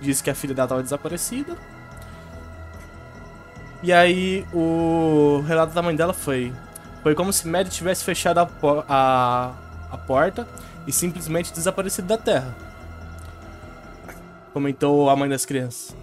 [0.00, 1.56] Disse que a filha dela tava desaparecida.
[3.82, 6.52] E aí o relato da mãe dela foi.
[7.02, 8.48] Foi como se Maddie tivesse fechado a,
[8.88, 9.52] a,
[9.90, 10.46] a porta
[10.86, 12.54] e simplesmente desaparecido da terra.
[14.52, 15.94] Comentou a mãe das crianças.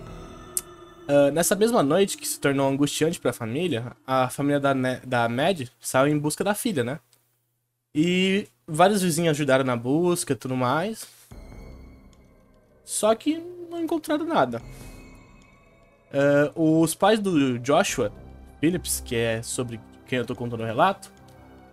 [1.04, 4.74] Uh, nessa mesma noite, que se tornou angustiante para a família, a família da,
[5.04, 7.00] da Mad saiu em busca da filha, né?
[7.94, 11.06] E vários vizinhos ajudaram na busca e tudo mais.
[12.86, 13.38] Só que
[13.70, 14.62] não encontraram nada.
[16.56, 18.12] Uh, os pais do Joshua
[18.60, 21.12] Phillips, que é sobre quem eu tô contando o relato,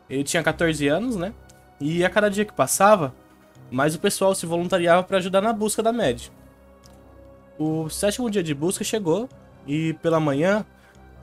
[0.08, 1.32] ele tinha 14 anos, né?
[1.80, 3.14] E a cada dia que passava,
[3.70, 6.28] mais o pessoal se voluntariava para ajudar na busca da Mad.
[7.60, 9.28] O sétimo dia de busca chegou
[9.66, 10.64] e pela manhã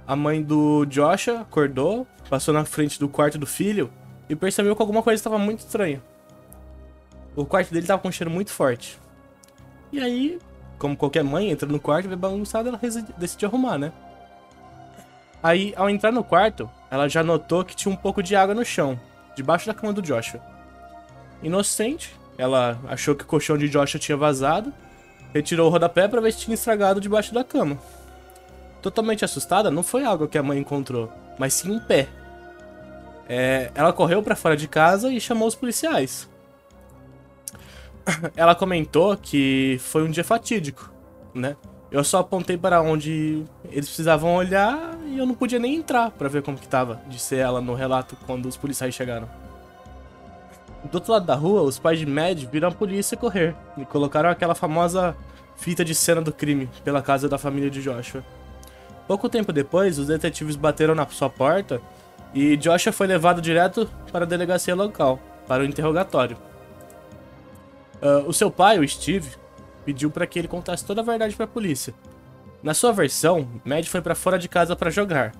[0.06, 3.92] a mãe do Joshua acordou, passou na frente do quarto do filho
[4.30, 6.00] e percebeu que alguma coisa estava muito estranha.
[7.36, 9.00] O quarto dele estava com um cheiro muito forte.
[9.92, 10.38] E aí,
[10.78, 12.80] como qualquer mãe, entra no quarto vê bagunçado, ela
[13.18, 13.92] decidiu arrumar, né?
[15.42, 18.64] Aí, ao entrar no quarto, ela já notou que tinha um pouco de água no
[18.64, 19.00] chão,
[19.36, 20.40] debaixo da cama do Joshua.
[21.42, 24.72] Inocente, ela achou que o colchão de Joshua tinha vazado
[25.34, 27.78] retirou o rodapé para ver se tinha estragado debaixo da cama.
[28.82, 32.08] Totalmente assustada, não foi algo que a mãe encontrou, mas sim um pé.
[33.28, 36.30] É, ela correu para fora de casa e chamou os policiais.
[38.38, 40.90] Ela comentou que foi um dia fatídico,
[41.34, 41.58] né?
[41.92, 46.28] Eu só apontei para onde eles precisavam olhar e eu não podia nem entrar para
[46.28, 49.30] ver como que tava, disse ela no relato quando os policiais chegaram.
[50.84, 54.30] Do outro lado da rua, os pais de Mad viram a polícia correr e colocaram
[54.30, 55.16] aquela famosa
[55.56, 58.24] fita de cena do crime pela casa da família de Joshua.
[59.08, 61.82] Pouco tempo depois, os detetives bateram na sua porta
[62.34, 66.38] e Joshua foi levado direto para a delegacia local, para o interrogatório.
[68.02, 69.30] Uh, o seu pai, o Steve,
[69.84, 71.94] pediu para que ele contasse toda a verdade para a polícia.
[72.62, 75.34] Na sua versão, Mad foi para fora de casa para jogar.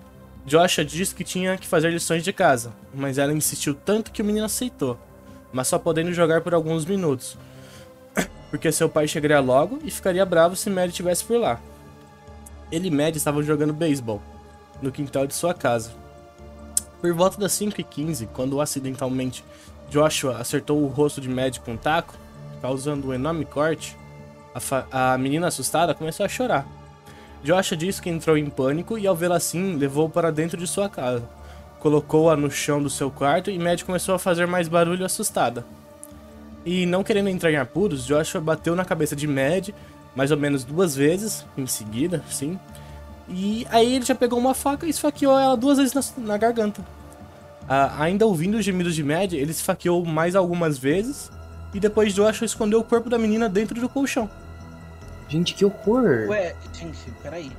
[0.46, 4.24] Joshua disse que tinha que fazer lições de casa, mas ela insistiu tanto que o
[4.24, 4.98] menino aceitou,
[5.52, 7.36] mas só podendo jogar por alguns minutos,
[8.50, 11.60] porque seu pai chegaria logo e ficaria bravo se Mad estivesse por lá.
[12.70, 14.20] Ele e Mad estavam jogando beisebol
[14.82, 15.90] no quintal de sua casa.
[17.00, 19.44] Por volta das 5h15, quando acidentalmente
[19.90, 22.14] Joshua acertou o rosto de Mad com um taco,
[22.60, 23.96] causando um enorme corte,
[24.90, 26.66] a, a menina assustada começou a chorar.
[27.42, 30.88] Joshua disse que entrou em pânico e, ao vê-la assim, levou para dentro de sua
[30.88, 31.22] casa.
[31.80, 35.64] Colocou-a no chão do seu quarto e Mad começou a fazer mais barulho assustada.
[36.64, 39.70] E, não querendo entrar em apuros, Joshua bateu na cabeça de Mad
[40.14, 42.58] mais ou menos duas vezes, em seguida, sim.
[43.28, 46.84] E aí ele já pegou uma faca e esfaqueou ela duas vezes na, na garganta.
[47.68, 51.30] Ah, ainda ouvindo os gemidos de Mad, ele esfaqueou mais algumas vezes.
[51.74, 54.28] E depois Joshua escondeu o corpo da menina dentro do colchão.
[55.28, 56.28] Gente, que horror!
[56.30, 57.52] Ué, gente, peraí.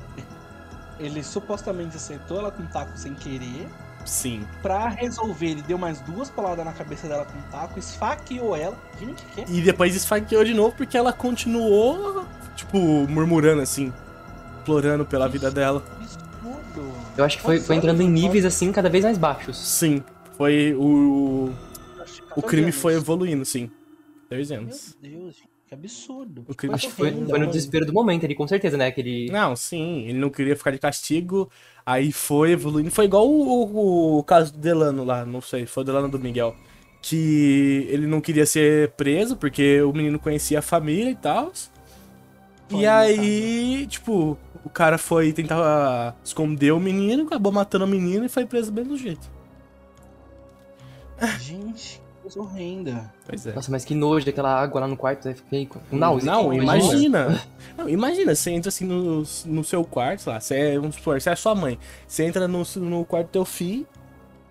[1.00, 3.70] Ele supostamente acertou ela com um taco sem querer.
[4.10, 4.44] Sim.
[4.64, 8.76] Pra resolver, ele deu mais duas pauladas na cabeça dela com um taco, esfaqueou ela.
[9.00, 9.46] Gente, que?
[9.48, 13.94] E depois esfaqueou de novo porque ela continuou, tipo, murmurando assim,
[14.62, 15.84] implorando pela que vida dela.
[15.96, 16.92] Absurdo.
[17.16, 19.58] Eu acho que foi, foi entrando em níveis assim cada vez mais baixos.
[19.58, 20.04] Sim.
[20.36, 21.54] Foi o.
[22.36, 23.70] O crime foi evoluindo, sim.
[24.28, 24.98] 10 anos.
[25.02, 25.50] Meu Deus.
[25.70, 26.46] Que absurdo.
[26.56, 28.88] Que Acho que foi, foi, no desespero do momento ali, com certeza, né?
[28.88, 29.30] Aquele...
[29.30, 31.48] Não, sim, ele não queria ficar de castigo,
[31.90, 32.92] aí foi evoluindo.
[32.92, 36.20] Foi igual o, o, o caso do Delano lá, não sei, foi o Delano do
[36.20, 36.56] Miguel.
[37.02, 41.52] Que ele não queria ser preso, porque o menino conhecia a família e tal.
[42.70, 48.30] E aí, tipo, o cara foi tentar esconder o menino, acabou matando o menino e
[48.30, 49.28] foi preso do mesmo jeito.
[51.40, 51.99] Gente,
[52.30, 53.12] coisa horrenda.
[53.26, 53.54] Pois é.
[53.54, 56.32] Nossa, mas que nojo daquela água lá no quarto, eu fiquei com náusea.
[56.32, 57.42] Não, imagina.
[57.76, 61.20] não, imagina, você entra assim no, no seu quarto, sei lá, você é, vamos supor,
[61.20, 61.80] você é sua mãe.
[62.08, 63.88] Você entra no, no quarto do teu filho,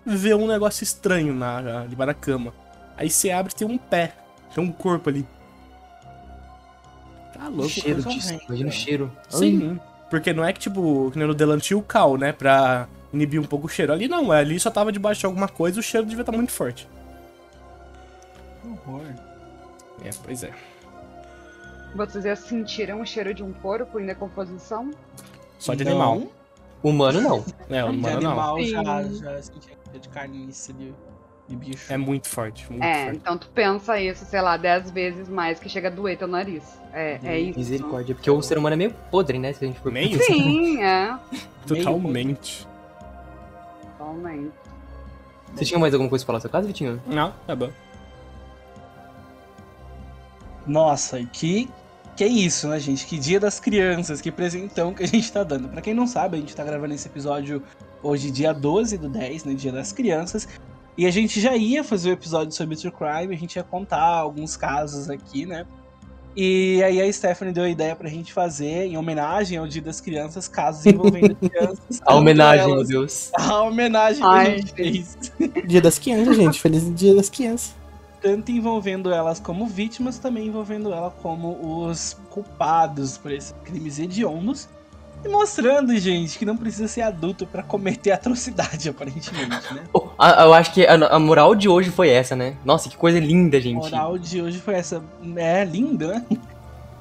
[0.05, 2.53] vê um negócio estranho na, ali na cama.
[2.97, 4.13] Aí você abre e tem um pé,
[4.53, 5.25] tem um corpo ali.
[7.33, 7.69] Tá louco.
[7.69, 9.11] Cheiro disso, imagina o cheiro.
[9.29, 9.81] Sim, Ai.
[10.09, 13.39] porque não é que tipo, que nem no Delan tinha o cal, né, pra inibir
[13.39, 13.93] um pouco o cheiro.
[13.93, 16.51] Ali não, ali só tava debaixo de alguma coisa o cheiro devia estar tá muito
[16.51, 16.85] forte
[18.71, 19.13] horror.
[20.03, 20.51] É, pois é.
[21.95, 24.91] Vocês já sentiram o cheiro de um porco em decomposição?
[25.57, 25.91] Só de não.
[25.91, 26.31] animal.
[26.83, 27.45] Humano não.
[27.69, 28.65] É, humano de animal não.
[28.65, 30.93] já, já senti de carniça de,
[31.47, 31.91] de bicho.
[31.91, 32.65] É muito forte.
[32.71, 33.17] Muito é, forte.
[33.17, 36.63] então tu pensa isso, sei lá, dez vezes mais que chega a doer teu nariz.
[36.93, 37.59] É, é isso.
[37.59, 39.51] Misericórdia, porque o ser humano é meio podre, né?
[39.51, 40.21] Se a gente for meio?
[40.23, 41.17] Sim, é.
[41.67, 42.67] Totalmente.
[43.97, 44.53] Totalmente.
[45.55, 47.01] Você tinha mais alguma coisa pra falar do seu caso, Vitinho?
[47.07, 47.71] Não, tá bom.
[50.69, 51.67] Nossa, que
[52.15, 53.05] que é isso, né, gente?
[53.05, 55.69] Que dia das crianças, que presentão que a gente tá dando.
[55.69, 57.63] Para quem não sabe, a gente tá gravando esse episódio
[58.03, 59.53] hoje, dia 12 do 10, né?
[59.53, 60.45] Dia das crianças.
[60.97, 63.63] E a gente já ia fazer o um episódio sobre True Crime, a gente ia
[63.63, 65.65] contar alguns casos aqui, né?
[66.35, 70.01] E aí a Stephanie deu a ideia pra gente fazer, em homenagem ao Dia das
[70.01, 72.01] Crianças, casos envolvendo crianças.
[72.05, 73.31] a homenagem, meu Deus.
[73.33, 75.17] A homenagem Ai, que a gente fez.
[75.65, 76.59] Dia das Crianças, gente.
[76.59, 77.78] Feliz Dia das Crianças
[78.21, 84.67] tanto envolvendo elas como vítimas, também envolvendo ela como os culpados por esses crimes hediondos.
[85.23, 89.83] E mostrando, gente, que não precisa ser adulto para cometer atrocidade, aparentemente, né?
[89.93, 92.55] Oh, eu acho que a, a, moral de hoje foi essa, né?
[92.63, 93.87] Nossa, que coisa linda, gente.
[93.87, 95.03] A moral de hoje foi essa.
[95.35, 96.25] É linda, né?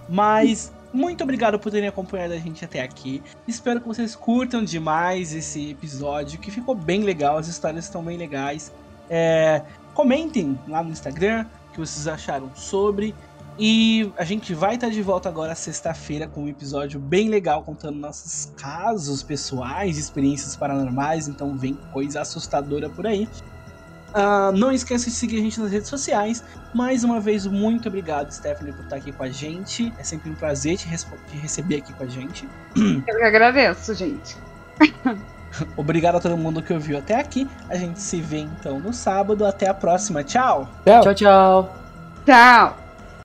[0.09, 3.23] Mas muito obrigado por terem acompanhado a gente até aqui.
[3.47, 8.16] Espero que vocês curtam demais esse episódio, que ficou bem legal, as histórias estão bem
[8.16, 8.73] legais.
[9.11, 9.62] É,
[9.99, 13.13] Comentem lá no Instagram o que vocês acharam sobre.
[13.59, 17.99] E a gente vai estar de volta agora sexta-feira com um episódio bem legal contando
[17.99, 21.27] nossos casos pessoais, experiências paranormais.
[21.27, 23.29] Então vem coisa assustadora por aí.
[24.11, 26.45] Uh, não esqueça de seguir a gente nas redes sociais.
[26.73, 29.93] Mais uma vez, muito obrigado, Stephanie, por estar aqui com a gente.
[29.99, 32.49] É sempre um prazer te, te receber aqui com a gente.
[32.77, 34.37] Eu que agradeço, gente.
[35.77, 37.49] Obrigado a todo mundo que ouviu até aqui.
[37.69, 39.45] A gente se vê então no sábado.
[39.45, 40.23] Até a próxima.
[40.25, 40.69] Tchau.
[40.85, 41.77] Tchau, tchau.
[42.25, 42.88] Tchau.